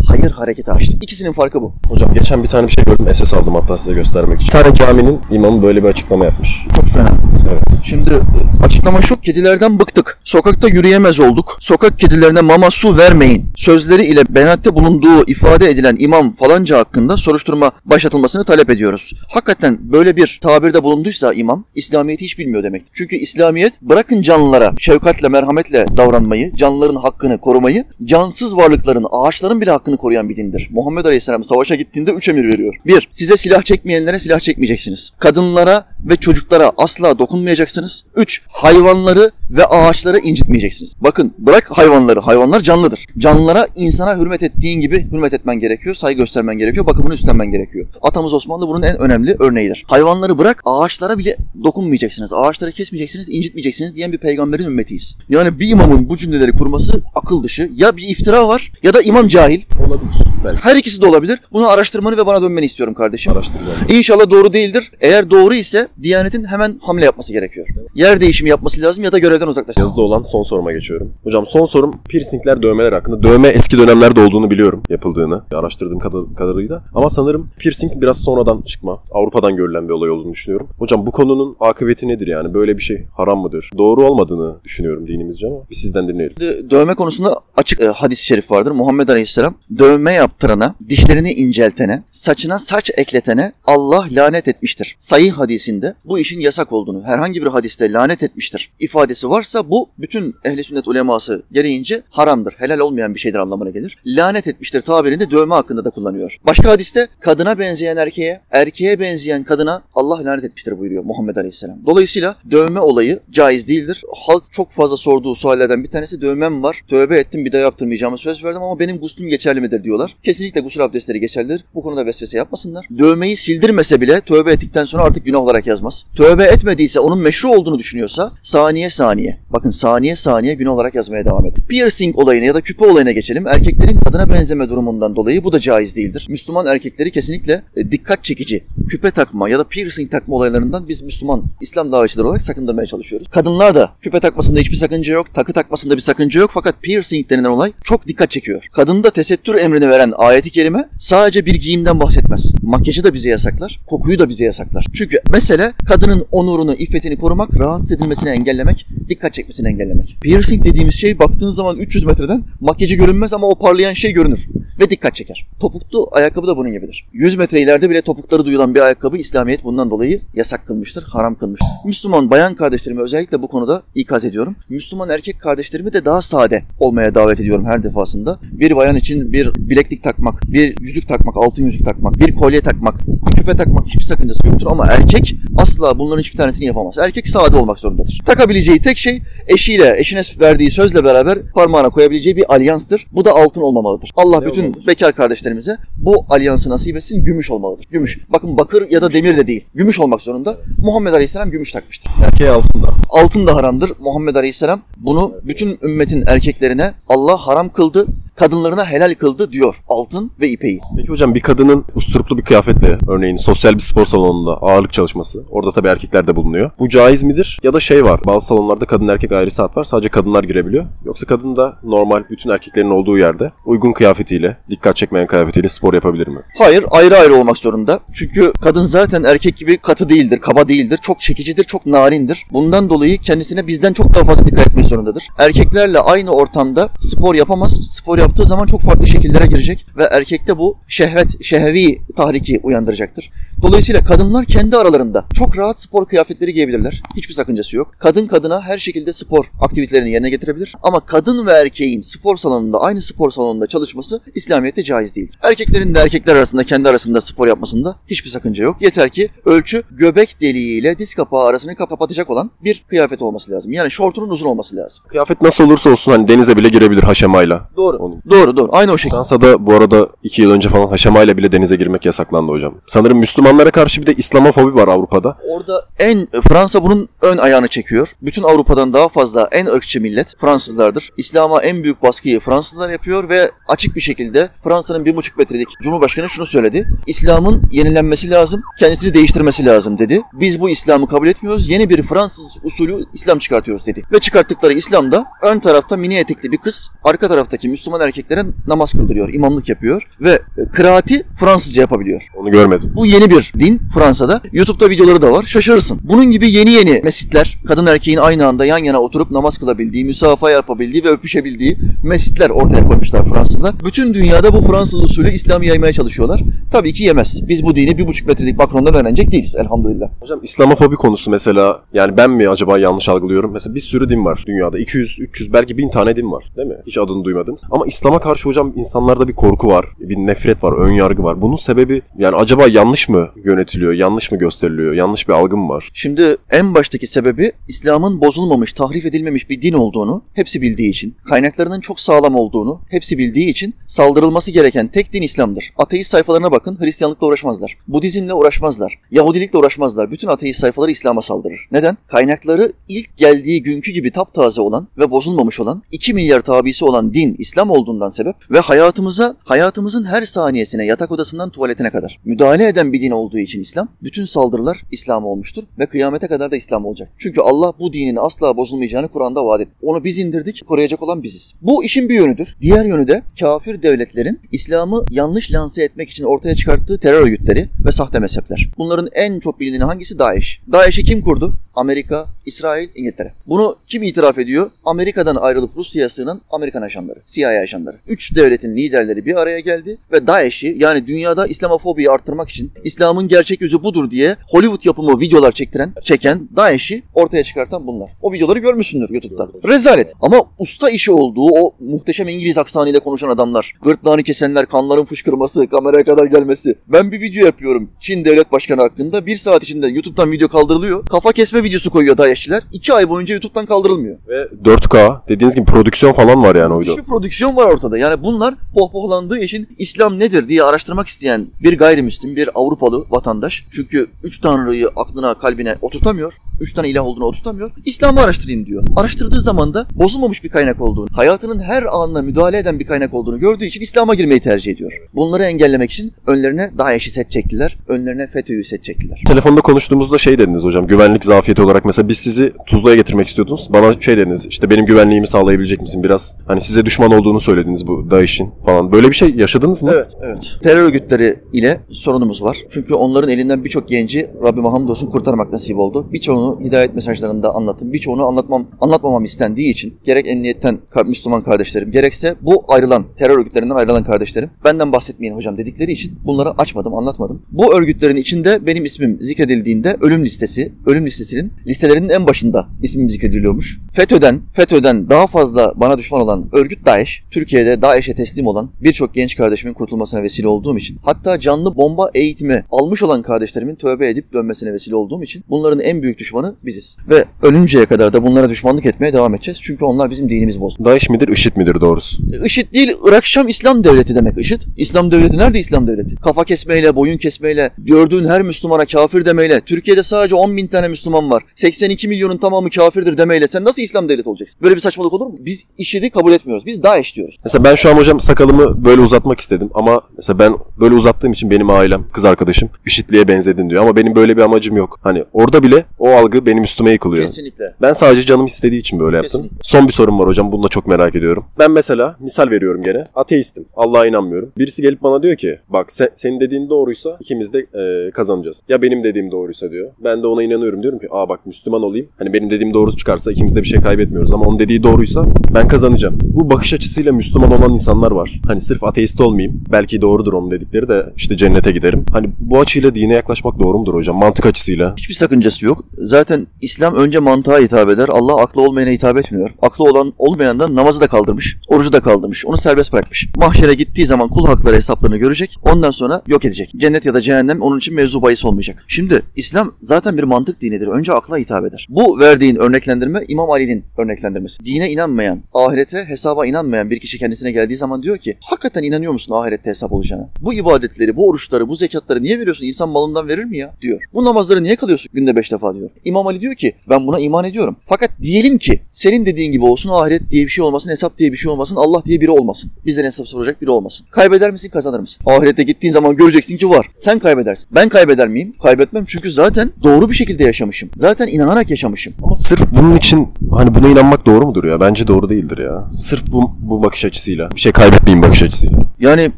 [0.07, 0.99] hayır hareketi açtın.
[1.01, 1.73] İkisinin farkı bu.
[1.87, 3.07] Hocam geçen bir tane bir şey gördüm.
[3.13, 4.47] SS aldım hatta size göstermek için.
[4.47, 6.49] Bir tane caminin imamı böyle bir açıklama yapmış.
[6.75, 7.09] Çok fena.
[7.51, 7.63] Evet.
[7.85, 10.19] Şimdi e, açıklama şu, kedilerden bıktık.
[10.23, 11.57] Sokakta yürüyemez olduk.
[11.59, 13.45] Sokak kedilerine mama su vermeyin.
[13.55, 19.13] Sözleri ile beyanette bulunduğu ifade edilen imam falanca hakkında soruşturma başlatılmasını talep ediyoruz.
[19.27, 22.85] Hakikaten böyle bir tabirde bulunduysa imam, İslamiyet'i hiç bilmiyor demek.
[22.93, 29.96] Çünkü İslamiyet bırakın canlılara şefkatle, merhametle davranmayı, canlıların hakkını korumayı, cansız varlıkların, ağaçların bile hakkını
[29.97, 30.69] koruyan bir dindir.
[30.71, 32.75] Muhammed Aleyhisselam savaşa gittiğinde üç emir veriyor.
[32.85, 35.11] Bir, size silah çekmeyenlere silah çekmeyeceksiniz.
[35.19, 38.03] Kadınlara ve çocuklara asla dokunmayacaksınız.
[38.15, 40.93] Üç, hayvanları ve ağaçları incitmeyeceksiniz.
[41.01, 43.05] Bakın bırak hayvanları, hayvanlar canlıdır.
[43.17, 47.87] Canlılara insana hürmet ettiğin gibi hürmet etmen gerekiyor, saygı göstermen gerekiyor, bakımını üstlenmen gerekiyor.
[48.01, 49.83] Atamız Osmanlı bunun en önemli örneğidir.
[49.87, 55.15] Hayvanları bırak, ağaçlara bile dokunmayacaksınız, ağaçları kesmeyeceksiniz, incitmeyeceksiniz diyen bir peygamberin ümmetiyiz.
[55.29, 57.71] Yani bir imamın bu cümleleri kurması akıl dışı.
[57.75, 59.61] Ya bir iftira var ya da imam cahil.
[59.87, 60.11] Olabilir.
[60.45, 60.59] Belki.
[60.63, 61.39] Her ikisi de olabilir.
[61.53, 63.33] Bunu araştırmanı ve bana dönmeni istiyorum kardeşim.
[63.33, 63.77] Araştıracağım.
[63.89, 64.91] İnşallah doğru değildir.
[65.01, 67.67] Eğer doğru ise Diyanet'in hemen hamle yapması gerekiyor.
[67.95, 69.79] Yer değişimi yapması lazım ya da görevden uzaklaşması.
[69.79, 71.13] Yazılı olan son soruma geçiyorum.
[71.23, 73.23] Hocam son sorum piercingler, dövmeler hakkında.
[73.23, 75.43] Dövme eski dönemlerde olduğunu biliyorum yapıldığını.
[75.53, 76.83] Araştırdığım kadar- kadarıyla.
[76.95, 79.03] Ama sanırım piercing biraz sonradan çıkma.
[79.11, 80.67] Avrupa'dan görülen bir olay olduğunu düşünüyorum.
[80.79, 82.53] Hocam bu konunun akıbeti nedir yani?
[82.53, 83.69] Böyle bir şey haram mıdır?
[83.77, 86.35] Doğru olmadığını düşünüyorum dinimizce ama bir sizden dinleyelim.
[86.69, 88.71] Dövme konusunda açık e, hadis-i şerif vardır.
[88.71, 94.97] Muhammed Aleyhisselam dövme yaptırana, dişlerini inceltene, saçına saç ekletene Allah lanet etmiştir.
[94.99, 100.35] Sayı hadisinde bu işin yasak olduğunu, herhangi bir hadiste lanet etmiştir ifadesi varsa bu bütün
[100.45, 102.53] ehli sünnet uleması gereğince haramdır.
[102.57, 103.97] Helal olmayan bir şeydir anlamına gelir.
[104.05, 106.37] Lanet etmiştir tabirini dövme hakkında da kullanıyor.
[106.45, 111.77] Başka hadiste kadına benzeyen erkeğe, erkeğe benzeyen kadına Allah lanet etmiştir buyuruyor Muhammed Aleyhisselam.
[111.85, 114.03] Dolayısıyla dövme olayı caiz değildir.
[114.15, 116.81] Halk çok fazla sorduğu suallerden bir tanesi dövmem var.
[116.87, 120.15] Tövbe ettim bir daha yaptırmayacağımı söz verdim ama benim guslüm geçerli midir diyorlar.
[120.23, 121.65] Kesinlikle gusül abdestleri geçerlidir.
[121.75, 122.85] Bu konuda vesvese yapmasınlar.
[122.97, 126.05] Dövmeyi sildirmese bile tövbe ettikten sonra artık günah olarak yazmaz.
[126.15, 129.37] Tövbe etmediyse onun meşru olduğunu düşünüyorsa saniye saniye.
[129.49, 131.63] Bakın saniye saniye günah olarak yazmaya devam edin.
[131.69, 133.47] Piercing olayına ya da küpe olayına geçelim.
[133.47, 136.27] Erkeklerin kadına benzeme durumundan dolayı bu da caiz değildir.
[136.29, 141.43] Müslüman erkekleri kesinlikle e, dikkat çekici küpe takma ya da piercing takma olaylarından biz Müslüman
[141.61, 143.27] İslam davetçileri olarak sakındırmaya çalışıyoruz.
[143.29, 147.49] Kadınlar da küpe takmasında hiçbir sakınca yok, takı takmasında bir sakınca yok fakat piercing denilen
[147.49, 148.67] olay çok dikkat çekiyor.
[148.71, 152.51] Kadında tesettür emrini veren ayeti kerime sadece bir giyimden bahsetmez.
[152.61, 154.85] Makyajı da bize yasaklar, kokuyu da bize yasaklar.
[154.93, 160.17] Çünkü mesele kadının onurunu, iffetini korumak, rahatsız edilmesini engellemek dikkat çekmesini engellemek.
[160.21, 164.47] Piercing dediğimiz şey baktığın zaman 300 metreden makyajı görünmez ama o parlayan şey görünür
[164.79, 165.47] ve dikkat çeker.
[165.59, 167.07] Topuklu ayakkabı da bunun gibidir.
[167.13, 171.67] 100 metre ileride bile topukları duyulan bir ayakkabı İslamiyet bundan dolayı yasak kılmıştır, haram kılmıştır.
[171.85, 174.55] Müslüman bayan kardeşlerimi özellikle bu konuda ikaz ediyorum.
[174.69, 178.39] Müslüman erkek kardeşlerimi de daha sade olmaya davet ediyorum her defasında.
[178.51, 183.07] Bir bayan için bir bileklik takmak, bir yüzük takmak, altın yüzük takmak, bir kolye takmak,
[183.07, 186.97] bir küpe takmak hiçbir sakıncası yoktur ama erkek asla bunların hiçbir tanesini yapamaz.
[186.97, 188.21] Erkek sade olmak zorundadır.
[188.25, 193.07] Takabileceği tek şey eşiyle, eşine verdiği sözle beraber parmağına koyabileceği bir alyanstır.
[193.11, 194.11] Bu da altın olmamalıdır.
[194.15, 194.87] Allah Ne bütün olmalıdır?
[194.87, 197.23] bekar kardeşlerimize bu alyansı nasip etsin.
[197.23, 197.85] Gümüş olmalıdır.
[197.91, 198.19] Gümüş.
[198.29, 199.65] Bakın bakır ya da demir de değil.
[199.75, 200.57] Gümüş olmak zorunda.
[200.77, 202.11] Muhammed Aleyhisselam gümüş takmıştır.
[202.25, 202.87] Erkeğe altında.
[203.09, 203.91] Altın da haramdır.
[203.99, 209.75] Muhammed Aleyhisselam bunu bütün ümmetin erkeklerine Allah haram kıldı, kadınlarına helal kıldı diyor.
[209.87, 210.79] Altın ve ipeyi.
[210.97, 215.43] Peki hocam bir kadının usturuplu bir kıyafetle örneğin sosyal bir spor salonunda ağırlık çalışması.
[215.49, 216.71] Orada tabii erkekler de bulunuyor.
[216.79, 217.59] Bu caiz midir?
[217.63, 218.19] Ya da şey var.
[218.25, 219.83] Bazı salonlarda kadın erkek ayrı saat var.
[219.83, 220.85] Sadece kadınlar girebiliyor.
[221.05, 226.27] Yoksa kadın da normal bütün erkeklerin olduğu yerde uygun kıyafetiyle, dikkat çekmeyen kıyafetiyle spor yapabilir
[226.27, 226.39] mi?
[226.57, 227.99] Hayır, ayrı ayrı olmak zorunda.
[228.13, 232.45] Çünkü kadın zaten erkek gibi katı değildir, kaba değildir, çok çekicidir, çok narindir.
[232.51, 235.27] Bundan dolayı kendisine bizden çok daha fazla dikkat etmek zorundadır.
[235.37, 237.71] Erkeklerle aynı ortamda spor yapamaz.
[237.81, 243.31] Spor yaptığı zaman çok farklı şekillere girecek ve erkekte bu şehvet, şehevi tahriki uyandıracaktır.
[243.61, 247.01] Dolayısıyla kadınlar kendi aralarında çok rahat spor kıyafetleri giyebilirler.
[247.15, 247.91] Hiçbir sakıncası yok.
[247.99, 250.75] Kadın kadına her şekilde spor aktivitelerini yerine getirebilir.
[250.83, 255.31] Ama kadın ve erkeğin spor salonunda aynı spor salonunda çalışması İslamiyet'te caiz değil.
[255.43, 258.81] Erkeklerin de erkekler arasında kendi arasında spor yapmasında hiçbir sakınca yok.
[258.81, 263.71] Yeter ki ölçü göbek deliğiyle diz kapağı arasını kapatacak olan bir kıyafet olması lazım.
[263.71, 265.05] Yani şortunun uzun olması lazım.
[265.07, 267.69] Kıyafet nasıl olursa olsun hani denize bile girebilir haşemayla.
[267.77, 267.97] Doğru.
[267.97, 268.69] Onu- Doğru doğru.
[268.71, 269.15] Aynı o şekilde.
[269.15, 272.75] Fransa'da bu arada iki yıl önce falan haşemayla bile denize girmek yasaklandı hocam.
[272.87, 275.37] Sanırım Müslümanlara karşı bir de İslamofobi var Avrupa'da.
[275.49, 278.15] Orada en Fransa bunun ön ayağını çekiyor.
[278.21, 281.09] Bütün Avrupa'dan daha fazla en ırkçı millet Fransızlardır.
[281.17, 286.29] İslam'a en büyük baskıyı Fransızlar yapıyor ve açık bir şekilde Fransa'nın bir buçuk metrelik Cumhurbaşkanı
[286.29, 286.87] şunu söyledi.
[287.07, 290.21] İslam'ın yenilenmesi lazım, kendisini değiştirmesi lazım dedi.
[290.33, 294.03] Biz bu İslam'ı kabul etmiyoruz, yeni bir Fransız usulü İslam çıkartıyoruz dedi.
[294.11, 299.33] Ve çıkarttıkları İslam'da ön tarafta mini etekli bir kız, arka taraftaki Müslüman erkeklere namaz kıldırıyor,
[299.33, 302.23] imamlık yapıyor ve e, kıraati Fransızca yapabiliyor.
[302.35, 302.91] Onu görmedim.
[302.95, 304.41] Bu yeni bir din Fransa'da.
[304.53, 305.43] YouTube'da videoları da var.
[305.43, 305.99] Şaşırırsın.
[306.03, 310.51] Bunun gibi yeni yeni mescitler, kadın erkeğin aynı anda yan yana oturup namaz kılabildiği, müsafaha
[310.51, 313.75] yapabildiği ve öpüşebildiği mescitler ortaya koymuşlar Fransızlar.
[313.85, 316.41] Bütün dünyada bu Fransız usulü İslam'ı yaymaya çalışıyorlar.
[316.71, 317.47] Tabii ki yemez.
[317.47, 320.09] Biz bu dini bir buçuk metrelik bakrondan öğrenecek değiliz elhamdülillah.
[320.19, 323.51] Hocam İslamofobi konusu mesela yani ben mi acaba yanlış algılıyorum?
[323.51, 324.79] Mesela bir sürü din var dünyada.
[324.79, 326.77] 200, 300 belki 1000 tane din var değil mi?
[326.87, 327.61] Hiç adını duymadığımız.
[327.71, 331.41] Ama İslam'a karşı hocam insanlarda bir korku var, bir nefret var, ön yargı var.
[331.41, 335.89] Bunun sebebi yani acaba yanlış mı yönetiliyor, yanlış mı gösteriliyor, yanlış bir algı mı var?
[335.93, 341.79] Şimdi en baştaki sebebi İslam'ın bozulmamış, tahrif edilmemiş bir din olduğunu hepsi bildiği için, kaynaklarının
[341.79, 345.73] çok sağlam olduğunu hepsi bildiği için saldırılması gereken tek din İslam'dır.
[345.77, 347.77] Ateist sayfalarına bakın, Hristiyanlıkla uğraşmazlar.
[347.87, 348.93] Budizmle uğraşmazlar.
[349.11, 350.11] Yahudilikle uğraşmazlar.
[350.11, 351.67] Bütün ateist sayfaları İslam'a saldırır.
[351.71, 351.97] Neden?
[352.07, 357.35] Kaynakları ilk geldiği günkü gibi taptaze olan ve bozulmamış olan 2 milyar tabisi olan din
[357.39, 363.01] İslam olduğundan sebep ve hayatımıza, hayatımızın her saniyesine yatak odasından tuvaletine kadar müdahale eden bir
[363.01, 367.09] din olduğu için İslam, bütün saldırılar İslam olmuştur ve kıyamete kadar da İslam olacak.
[367.17, 369.71] Çünkü Allah bu dinin asla bozulmayacağını Kur'an'da vaat etti.
[369.81, 371.53] Onu biz indirdik, koruyacak olan biziz.
[371.61, 372.57] Bu işin bir yönüdür.
[372.61, 377.91] Diğer yönü de kafir devletlerin İslam'ı yanlış lanse etmek için ortaya çıkarttığı terör örgütleri ve
[377.91, 378.69] sahte mezhepler.
[378.77, 380.19] Bunların en çok bilineni hangisi?
[380.19, 380.61] DAEŞ.
[380.71, 381.53] DAEŞ'i kim kurdu?
[381.77, 383.33] Amerika, İsrail, İngiltere.
[383.47, 384.71] Bunu kim itiraf ediyor?
[384.85, 387.97] Amerika'dan ayrılıp Rusya'ya sığınan Amerikan ajanları, CIA ajanları.
[388.07, 393.61] Üç devletin liderleri bir araya geldi ve DAEŞ'i yani dünyada İslamofobiyi arttırmak için İslam'ın gerçek
[393.61, 398.11] yüzü budur diye Hollywood yapımı videolar çektiren, çeken DAEŞ'i ortaya çıkartan bunlar.
[398.21, 399.49] O videoları görmüşsündür YouTube'da.
[399.67, 400.13] Rezalet.
[400.21, 406.03] Ama usta işi olduğu o muhteşem İngiliz aksanıyla konuşan adamlar, gırtlağını kesenler, kanların fışkırması, kameraya
[406.03, 406.75] kadar gelmesi.
[406.87, 409.25] Ben bir video yapıyorum Çin devlet başkanı hakkında.
[409.25, 411.05] Bir saat içinde YouTube'dan video kaldırılıyor.
[411.05, 412.63] Kafa kesme videosu koyuyor DAEŞ'çiler.
[412.71, 414.17] İki ay boyunca YouTube'dan kaldırılmıyor.
[414.27, 416.93] Ve 4K dediğiniz gibi prodüksiyon falan var yani o video.
[416.93, 417.97] Hiçbir prodüksiyon var ortada.
[417.97, 423.65] Yani bunlar pohpohlandığı için İslam nedir diye araştırmak isteyen bir gayrimüslim, bir Avrupalı vatandaş.
[423.71, 426.33] Çünkü üç tanrıyı aklına, kalbine oturtamıyor.
[426.59, 427.71] Üç tane ilah olduğunu oturtamıyor.
[427.85, 428.83] İslam'ı araştırayım diyor.
[428.95, 433.39] Araştırdığı zaman da bozulmamış bir kaynak olduğunu, hayatının her anına müdahale eden bir kaynak olduğunu
[433.39, 434.91] gördüğü için İslam'a girmeyi tercih ediyor.
[435.13, 437.77] Bunları engellemek için önlerine DAEŞ'i set çektiler.
[437.87, 439.23] Önlerine FETÖ'yü set çektiler.
[439.27, 443.67] Telefonda konuştuğumuzda şey dediniz hocam güvenlik zafiyeti olarak mesela biz sizi Tuzla'ya getirmek istiyordunuz.
[443.73, 446.35] Bana şey dediniz işte benim güvenliğimi sağlayabilecek misin biraz?
[446.47, 448.91] Hani size düşman olduğunu söylediniz bu DAEŞ'in falan.
[448.91, 449.91] Böyle bir şey yaşadınız mı?
[449.93, 450.57] Evet, evet.
[450.63, 452.57] Terör örgütleri ile sorunumuz var.
[452.69, 456.07] Çünkü onların elinden birçok genci Rabbime hamdolsun kurtarmak nasip oldu.
[456.13, 457.93] Birçoğunu Birçoğunu hidayet mesajlarında anlattım.
[457.93, 464.03] Birçoğunu anlatmam, anlatmamam istendiği için gerek emniyetten Müslüman kardeşlerim gerekse bu ayrılan terör örgütlerinden ayrılan
[464.03, 467.41] kardeşlerim benden bahsetmeyin hocam dedikleri için bunları açmadım, anlatmadım.
[467.51, 473.79] Bu örgütlerin içinde benim ismim zikredildiğinde ölüm listesi, ölüm listesinin listelerinin en başında ismim zikrediliyormuş.
[473.91, 479.35] FETÖ'den, FETÖ'den daha fazla bana düşman olan örgüt DAEŞ, Türkiye'de DAEŞ'e teslim olan birçok genç
[479.35, 484.73] kardeşimin kurtulmasına vesile olduğum için, hatta canlı bomba eğitimi almış olan kardeşlerimin tövbe edip dönmesine
[484.73, 486.97] vesile olduğum için bunların en büyük düşmanı biziz.
[487.09, 489.59] Ve ölünceye kadar da bunlara düşmanlık etmeye devam edeceğiz.
[489.61, 490.85] Çünkü onlar bizim dinimizi bozdu.
[490.85, 492.23] DAEŞ midir, IŞİD midir doğrusu?
[492.45, 494.61] IŞİD değil, Irak Şam İslam Devleti demek IŞİD.
[494.77, 496.15] İslam Devleti nerede İslam Devleti?
[496.15, 501.31] Kafa kesmeyle, boyun kesmeyle, gördüğün her Müslümana kafir demeyle, Türkiye'de sadece 10 bin tane Müslüman
[501.31, 504.59] var, 82 milyonun tamamı kafirdir demeyle sen nasıl İslam Devleti olacaksın?
[504.63, 505.35] Böyle bir saçmalık olur mu?
[505.39, 506.65] Biz IŞİD'i kabul etmiyoruz.
[506.65, 507.35] Biz DAEŞ diyoruz.
[507.43, 511.49] Mesela ben şu an hocam sakalımı böyle uzatmak istedim ama mesela ben böyle uzattığım için
[511.49, 514.99] benim ailem, kız arkadaşım IŞİD'liye benzedin diyor ama benim böyle bir amacım yok.
[515.01, 517.25] Hani orada bile o algı benim üstüme yıkılıyor.
[517.25, 517.73] Kesinlikle.
[517.81, 519.41] Ben sadece canım istediği için böyle yaptım.
[519.41, 519.57] Kesinlikle.
[519.63, 520.51] Son bir sorum var hocam.
[520.51, 521.45] Bunu da çok merak ediyorum.
[521.59, 523.03] Ben mesela misal veriyorum gene.
[523.15, 523.65] Ateistim.
[523.75, 524.51] Allah'a inanmıyorum.
[524.57, 528.61] Birisi gelip bana diyor ki bak se- senin dediğin doğruysa ikimiz de e, kazanacağız.
[528.69, 529.91] Ya benim dediğim doğruysa diyor.
[530.03, 532.07] Ben de ona inanıyorum diyorum ki aa bak Müslüman olayım.
[532.19, 535.67] Hani benim dediğim doğru çıkarsa ikimiz de bir şey kaybetmiyoruz ama onun dediği doğruysa ben
[535.67, 536.17] kazanacağım.
[536.23, 538.41] Bu bakış açısıyla Müslüman olan insanlar var.
[538.47, 539.63] Hani sırf ateist olmayayım.
[539.71, 542.05] Belki doğrudur onun dedikleri de işte cennete giderim.
[542.11, 544.17] Hani bu açıyla dine yaklaşmak doğru mudur hocam?
[544.17, 544.93] Mantık açısıyla.
[544.97, 545.83] Hiçbir sakıncası yok.
[545.97, 546.16] Zaten
[546.61, 548.09] İslam önce mantığa hitap eder.
[548.09, 549.49] Allah aklı olmayana hitap etmiyor.
[549.61, 551.57] Aklı olan olmayan da namazı da kaldırmış.
[551.67, 552.45] Orucu da kaldırmış.
[552.45, 553.27] Onu serbest bırakmış.
[553.35, 555.55] Mahşere gittiği zaman kul hakları hesaplarını görecek.
[555.63, 556.73] Ondan sonra yok edecek.
[556.77, 558.83] Cennet ya da cehennem onun için mevzu bahis olmayacak.
[558.87, 560.87] Şimdi İslam zaten bir mantık dinidir.
[560.87, 561.87] Önce akla hitap eder.
[561.89, 564.65] Bu verdiğin örneklendirme İmam Ali'nin örneklendirmesi.
[564.65, 569.33] Dine inanmayan, ahirete, hesaba inanmayan bir kişi kendisine geldiği zaman diyor ki hakikaten inanıyor musun
[569.33, 570.29] ahirette hesap olacağına?
[570.41, 572.65] Bu ibadetleri, bu oruçları, bu zekatları niye veriyorsun?
[572.65, 573.77] İnsan malından verir mi ya?
[573.81, 574.01] diyor.
[574.13, 575.89] Bu namazları niye kalıyorsun günde beş defa diyor.
[576.07, 577.75] İmam Ali diyor ki ben buna iman ediyorum.
[577.85, 581.37] Fakat diyelim ki senin dediğin gibi olsun ahiret diye bir şey olmasın, hesap diye bir
[581.37, 582.71] şey olmasın, Allah diye biri olmasın.
[582.85, 584.07] Bizden hesap soracak biri olmasın.
[584.11, 585.23] Kaybeder misin, kazanır mısın?
[585.25, 586.89] Ahirette gittiğin zaman göreceksin ki var.
[586.95, 587.67] Sen kaybedersin.
[587.71, 588.53] Ben kaybeder miyim?
[588.63, 590.89] Kaybetmem çünkü zaten doğru bir şekilde yaşamışım.
[590.95, 592.13] Zaten inanarak yaşamışım.
[592.23, 594.79] Ama sırf bunun için hani buna inanmak doğru mudur ya?
[594.79, 595.89] Bence doğru değildir ya.
[595.93, 597.51] Sırf bu, bu bakış açısıyla.
[597.51, 598.79] Bir şey kaybetmeyeyim bakış açısıyla.
[598.99, 599.31] Yani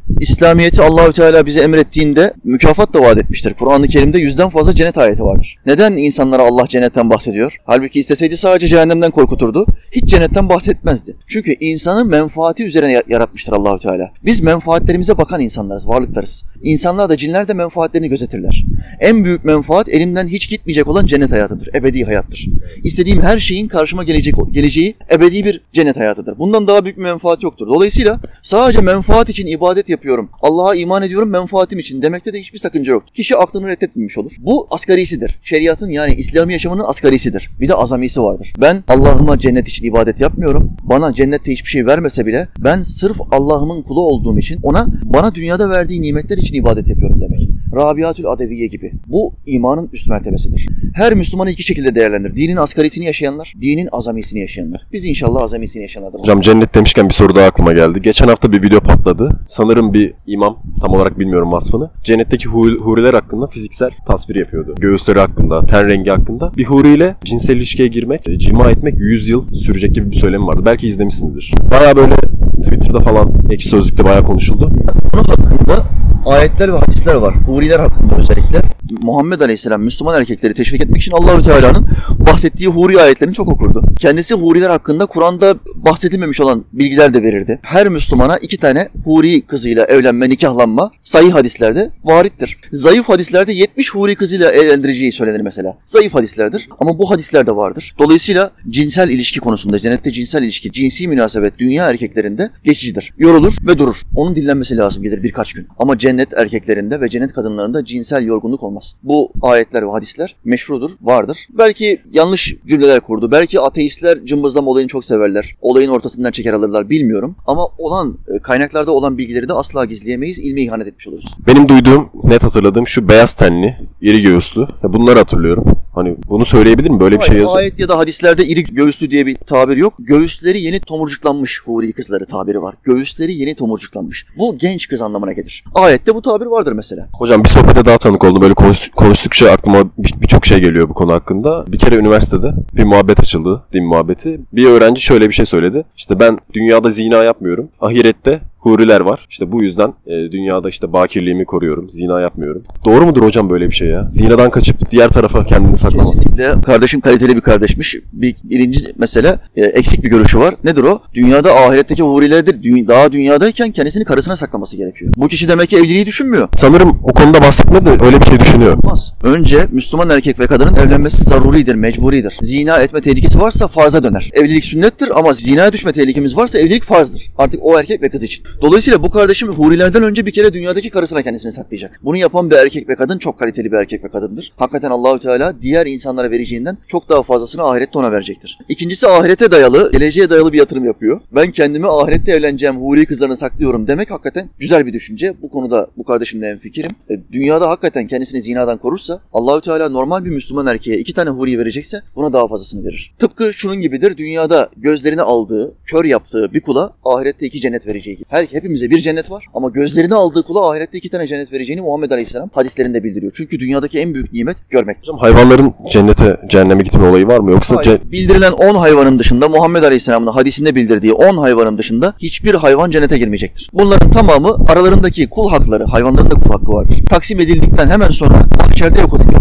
[0.20, 3.54] İslamiyet'i Allahü Teala bize emrettiğinde mükafat da vaat etmiştir.
[3.54, 5.56] Kur'an-ı Kerim'de yüzden fazla cennet ayeti vardır.
[5.66, 7.56] Neden insanlara Allah cennetten bahsediyor?
[7.66, 9.66] Halbuki isteseydi sadece cehennemden korkuturdu.
[9.92, 11.16] Hiç cennetten bahsetmezdi.
[11.28, 14.10] Çünkü insanı menfaati üzerine ya- yaratmıştır Allahü Teala.
[14.26, 16.44] Biz menfaatlerimize bakan insanlarız, varlıklarız.
[16.64, 18.66] İnsanlar da cinler de menfaatlerini gözetirler.
[19.00, 21.70] En büyük menfaat elimden hiç gitmeyecek olan cennet hayatıdır.
[21.76, 22.48] Ebedi hayattır.
[22.84, 26.40] İstediğim her şeyin karşıma gelecek geleceği ebedi bir cennet hayatıdır.
[26.40, 27.68] Bundan daha büyük menfaat yoktur.
[27.68, 30.30] Dolayısıyla sadece menfaat için ibadet yapıyorum.
[30.42, 33.04] Allah'a iman ediyorum menfaatim için demekte de hiçbir sakınca yok.
[33.14, 34.32] Kişi aklını reddetmemiş olur.
[34.40, 35.40] Bu asgarisidir.
[35.42, 37.50] Şeriatın yani İslami yaşamının asgarisidir.
[37.62, 38.54] Bir de azamisi vardır.
[38.62, 40.72] Ben Allah'ıma cennet için ibadet yapmıyorum.
[40.84, 45.70] Bana cennette hiçbir şey vermese bile ben sırf Allah'ımın kulu olduğum için ona bana dünyada
[45.70, 47.50] verdiği nimetler için ibadet yapıyorum demek.
[47.76, 48.92] Rabiatül Adeviye gibi.
[49.08, 50.68] Bu imanın üst mertebesidir.
[50.94, 52.36] Her Müslümanı iki şekilde değerlendir.
[52.36, 54.88] Dinin asgarisini yaşayanlar, dinin azamisini yaşayanlar.
[54.94, 56.20] Biz inşallah azamisini yaşayanlardan.
[56.20, 58.02] Hocam cennet demişken bir soru daha aklıma geldi.
[58.02, 59.40] Geçen hafta bir video patladı.
[59.48, 61.92] Sanırım bir imam, tam olarak bilmiyorum vasfını.
[62.04, 64.76] Cennetteki hu- huriler hakkında fiziksel tasvir yapıyordu.
[64.80, 66.52] Göğüsleri hakkında, ten rengi hakkında.
[66.58, 70.62] Bir huriyle cinsel ilişkiye girmek, e, cima etmek 100 yıl sürecek gibi bir söylemi vardı.
[70.66, 71.52] Belki izlemişsinizdir.
[71.72, 72.16] Baya böyle
[72.64, 74.72] Twitter'da falan, ekşi sözlükte bayağı konuşuldu.
[75.14, 75.84] Bunun hakkında
[76.26, 77.36] ayetler ve hadisler var.
[77.48, 78.62] Huriler hakkında özellikle.
[79.04, 83.84] Muhammed Aleyhisselam Müslüman erkekleri teşvik etmek için Allahü Teala'nın bahsettiği huri ayetlerini çok okurdu.
[84.00, 87.60] Kendisi huriler hakkında Kur'an'da bahsedilmemiş olan bilgiler de verirdi.
[87.62, 92.58] Her Müslümana iki tane huri kızıyla evlenme, nikahlanma sahih hadislerde varittir.
[92.72, 95.78] Zayıf hadislerde 70 huri kızıyla evlendireceği söylenir mesela.
[95.86, 97.96] Zayıf hadislerdir ama bu hadisler de vardır.
[98.00, 103.14] Dolayısıyla cinsel ilişki konusunda cennette cinsel ilişki, cinsi münasebet dünya erkeklerinde geçicidir.
[103.18, 103.96] Yorulur ve durur.
[104.16, 105.68] Onun dinlenmesi lazım gelir birkaç gün.
[105.80, 108.96] Ama cennet erkeklerinde ve cennet kadınlarında cinsel yorgunluk olmaz.
[109.04, 111.48] Bu ayetler ve hadisler meşrudur, vardır.
[111.50, 113.32] Belki yanlış cümleler kurdu.
[113.32, 115.56] Belki ateistler cımbızlama olayını çok severler.
[115.70, 117.36] Olayın ortasından çeker alırlar bilmiyorum.
[117.48, 120.40] Ama olan e, kaynaklarda olan bilgileri de asla gizleyemeyiz.
[120.40, 121.26] İlme ihanet etmiş oluruz.
[121.48, 124.68] Benim duyduğum, net hatırladığım şu beyaz tenli, iri göğüslü.
[124.84, 125.66] Bunları hatırlıyorum.
[126.00, 127.00] Hani bunu söyleyebilir mi?
[127.00, 127.58] Böyle bir şey yazıyor.
[127.58, 129.94] Ayet ya da hadislerde iri göğüslü diye bir tabir yok.
[130.00, 132.76] Göğüsleri yeni tomurcuklanmış huri kızları tabiri var.
[132.84, 134.26] Göğüsleri yeni tomurcuklanmış.
[134.38, 135.64] Bu genç kız anlamına gelir.
[135.76, 137.08] Ayette bu tabir vardır mesela.
[137.14, 138.42] Hocam bir sohbete daha tanık oldum.
[138.42, 141.66] Böyle konuş- konuştukça aklıma bir- birçok şey geliyor bu konu hakkında.
[141.68, 143.64] Bir kere üniversitede bir muhabbet açıldı.
[143.74, 144.40] Din muhabbeti.
[144.54, 145.84] Bir öğrenci şöyle bir şey söyledi.
[145.98, 147.70] İşte ben dünyada zina yapmıyorum.
[147.82, 149.28] Ahirette huriler var.
[149.30, 151.90] İşte bu yüzden e, dünyada işte bakirliğimi koruyorum.
[151.90, 152.64] Zina yapmıyorum.
[152.86, 154.08] Doğru mudur hocam böyle bir şey ya?
[154.12, 156.06] Zinadan kaçıp diğer tarafa kendini saklamak.
[156.06, 157.96] Kesinlikle kardeşim kaliteli bir kardeşmiş.
[158.14, 160.56] Bir, birinci mesele e, eksik bir görüşü var.
[160.64, 161.02] Nedir o?
[161.14, 162.64] Dünyada ahiretteki hurilerdir.
[162.64, 165.14] Dü- daha dünyadayken kendisini karısına saklaması gerekiyor.
[165.18, 166.48] Bu kişi demek ki evliliği düşünmüyor.
[166.54, 168.78] Sanırım o konuda bahsetmedi öyle bir şey düşünüyor.
[168.84, 169.14] Olmaz.
[169.24, 172.38] Önce Müslüman erkek ve kadının evlenmesi zaruridir, mecburidir.
[172.42, 174.30] Zina etme tehlikesi varsa farza döner.
[174.34, 177.32] Evlilik sünnettir ama zinaya düşme tehlikemiz varsa evlilik farzdır.
[177.38, 178.44] Artık o erkek ve kız için.
[178.62, 182.00] Dolayısıyla bu kardeşim hurilerden önce bir kere dünyadaki karısına kendisini saklayacak.
[182.04, 184.52] Bunu yapan bir erkek ve kadın çok kaliteli bir erkek ve kadındır.
[184.58, 188.58] Hakikaten Allahü Teala diğer insanlara vereceğinden çok daha fazlasını ahirette ona verecektir.
[188.70, 191.22] İkincisi ahirete dayalı, geleceğe dayalı bir yatırım yapıyor.
[191.32, 195.34] Ben kendimi ahirette evleneceğim huri kızlarını saklıyorum demek hakikaten güzel bir düşünce.
[195.42, 196.92] Bu konuda bu kardeşimle fikrim.
[197.32, 202.02] Dünyada hakikaten kendisini zinadan korursa Allahü Teala normal bir Müslüman erkeğe iki tane huri verecekse
[202.16, 203.14] buna daha fazlasını verir.
[203.20, 204.18] Tıpkı şunun gibidir.
[204.18, 208.26] Dünyada gözlerini aldığı, kör yaptığı bir kula ahirette iki cennet vereceği gibi.
[208.30, 212.12] Her hepimize bir cennet var ama gözlerini aldığı kula ahirette iki tane cennet vereceğini Muhammed
[212.12, 213.32] Aleyhisselam hadislerinde bildiriyor.
[213.36, 214.98] Çünkü dünyadaki en büyük nimet görmek.
[215.02, 217.52] Hocam hayvanların cennete, cehenneme gitme olayı var mı?
[217.52, 218.02] Yoksa Hayır.
[218.12, 223.70] Bildirilen 10 hayvanın dışında Muhammed Aleyhisselam'ın hadisinde bildirdiği 10 hayvanın dışında hiçbir hayvan cennete girmeyecektir.
[223.74, 226.96] Bunların tamamı aralarındaki kul hakları, hayvanların da kul hakkı vardır.
[227.10, 229.39] Taksim edildikten hemen sonra mahşerde yok edileceklerdir.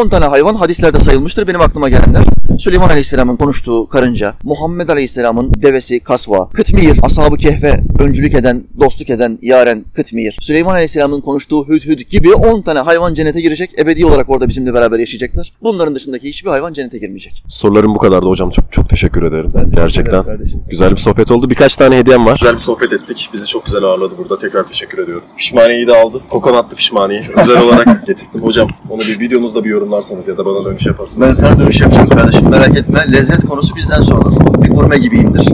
[0.00, 2.24] 10 tane hayvan hadislerde sayılmıştır benim aklıma gelenler.
[2.58, 9.38] Süleyman Aleyhisselam'ın konuştuğu karınca, Muhammed Aleyhisselam'ın devesi Kasva, Kıtmir, Ashab-ı Kehf'e öncülük eden, dostluk eden
[9.42, 14.48] Yaren Kıtmir, Süleyman Aleyhisselam'ın konuştuğu Hüdhüd gibi 10 tane hayvan cennete girecek, ebedi olarak orada
[14.48, 15.52] bizimle beraber yaşayacaklar.
[15.62, 17.42] Bunların dışındaki hiçbir hayvan cennete girmeyecek.
[17.48, 18.50] sorularım bu kadardı hocam.
[18.50, 19.50] Çok çok teşekkür ederim.
[19.74, 20.22] Gerçekten.
[20.24, 20.60] kardeşim.
[20.70, 21.50] Güzel bir sohbet oldu.
[21.50, 22.38] Birkaç tane hediyem var.
[22.40, 23.30] Güzel bir sohbet ettik.
[23.32, 24.38] Bizi çok güzel ağırladı burada.
[24.38, 25.24] Tekrar teşekkür ediyorum.
[25.36, 26.20] Pişmaniyeyi de aldı.
[26.28, 27.24] Kokonatlı pişmaniye.
[27.40, 28.42] Özel olarak getirdim.
[28.42, 31.28] Hocam onu bir videonuzda bir yorumlarsanız ya da bana dönüş yaparsanız.
[31.28, 33.12] Ben sana dönüş yapacağım kardeşim merak etme.
[33.12, 34.32] Lezzet konusu bizden sorulur.
[34.64, 35.44] Bir gurme gibiyimdir.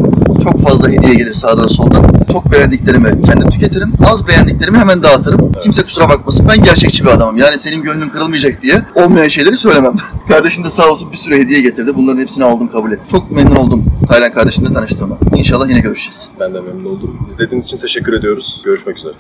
[0.43, 2.07] Çok fazla hediye gelir sağdan soldan.
[2.33, 3.93] Çok beğendiklerimi kendim tüketirim.
[4.11, 5.53] Az beğendiklerimi hemen dağıtırım.
[5.63, 7.37] Kimse kusura bakmasın ben gerçekçi bir adamım.
[7.37, 9.95] Yani senin gönlün kırılmayacak diye olmayan şeyleri söylemem.
[10.29, 11.91] kardeşim de sağ olsun bir sürü hediye getirdi.
[11.97, 13.07] Bunların hepsini aldım kabul ettim.
[13.11, 15.19] Çok memnun oldum Taylan kardeşimle tanıştığıma.
[15.37, 16.29] İnşallah yine görüşeceğiz.
[16.41, 17.19] Ben de memnun oldum.
[17.29, 18.63] İzlediğiniz için teşekkür ediyoruz.
[18.65, 19.15] Görüşmek üzere.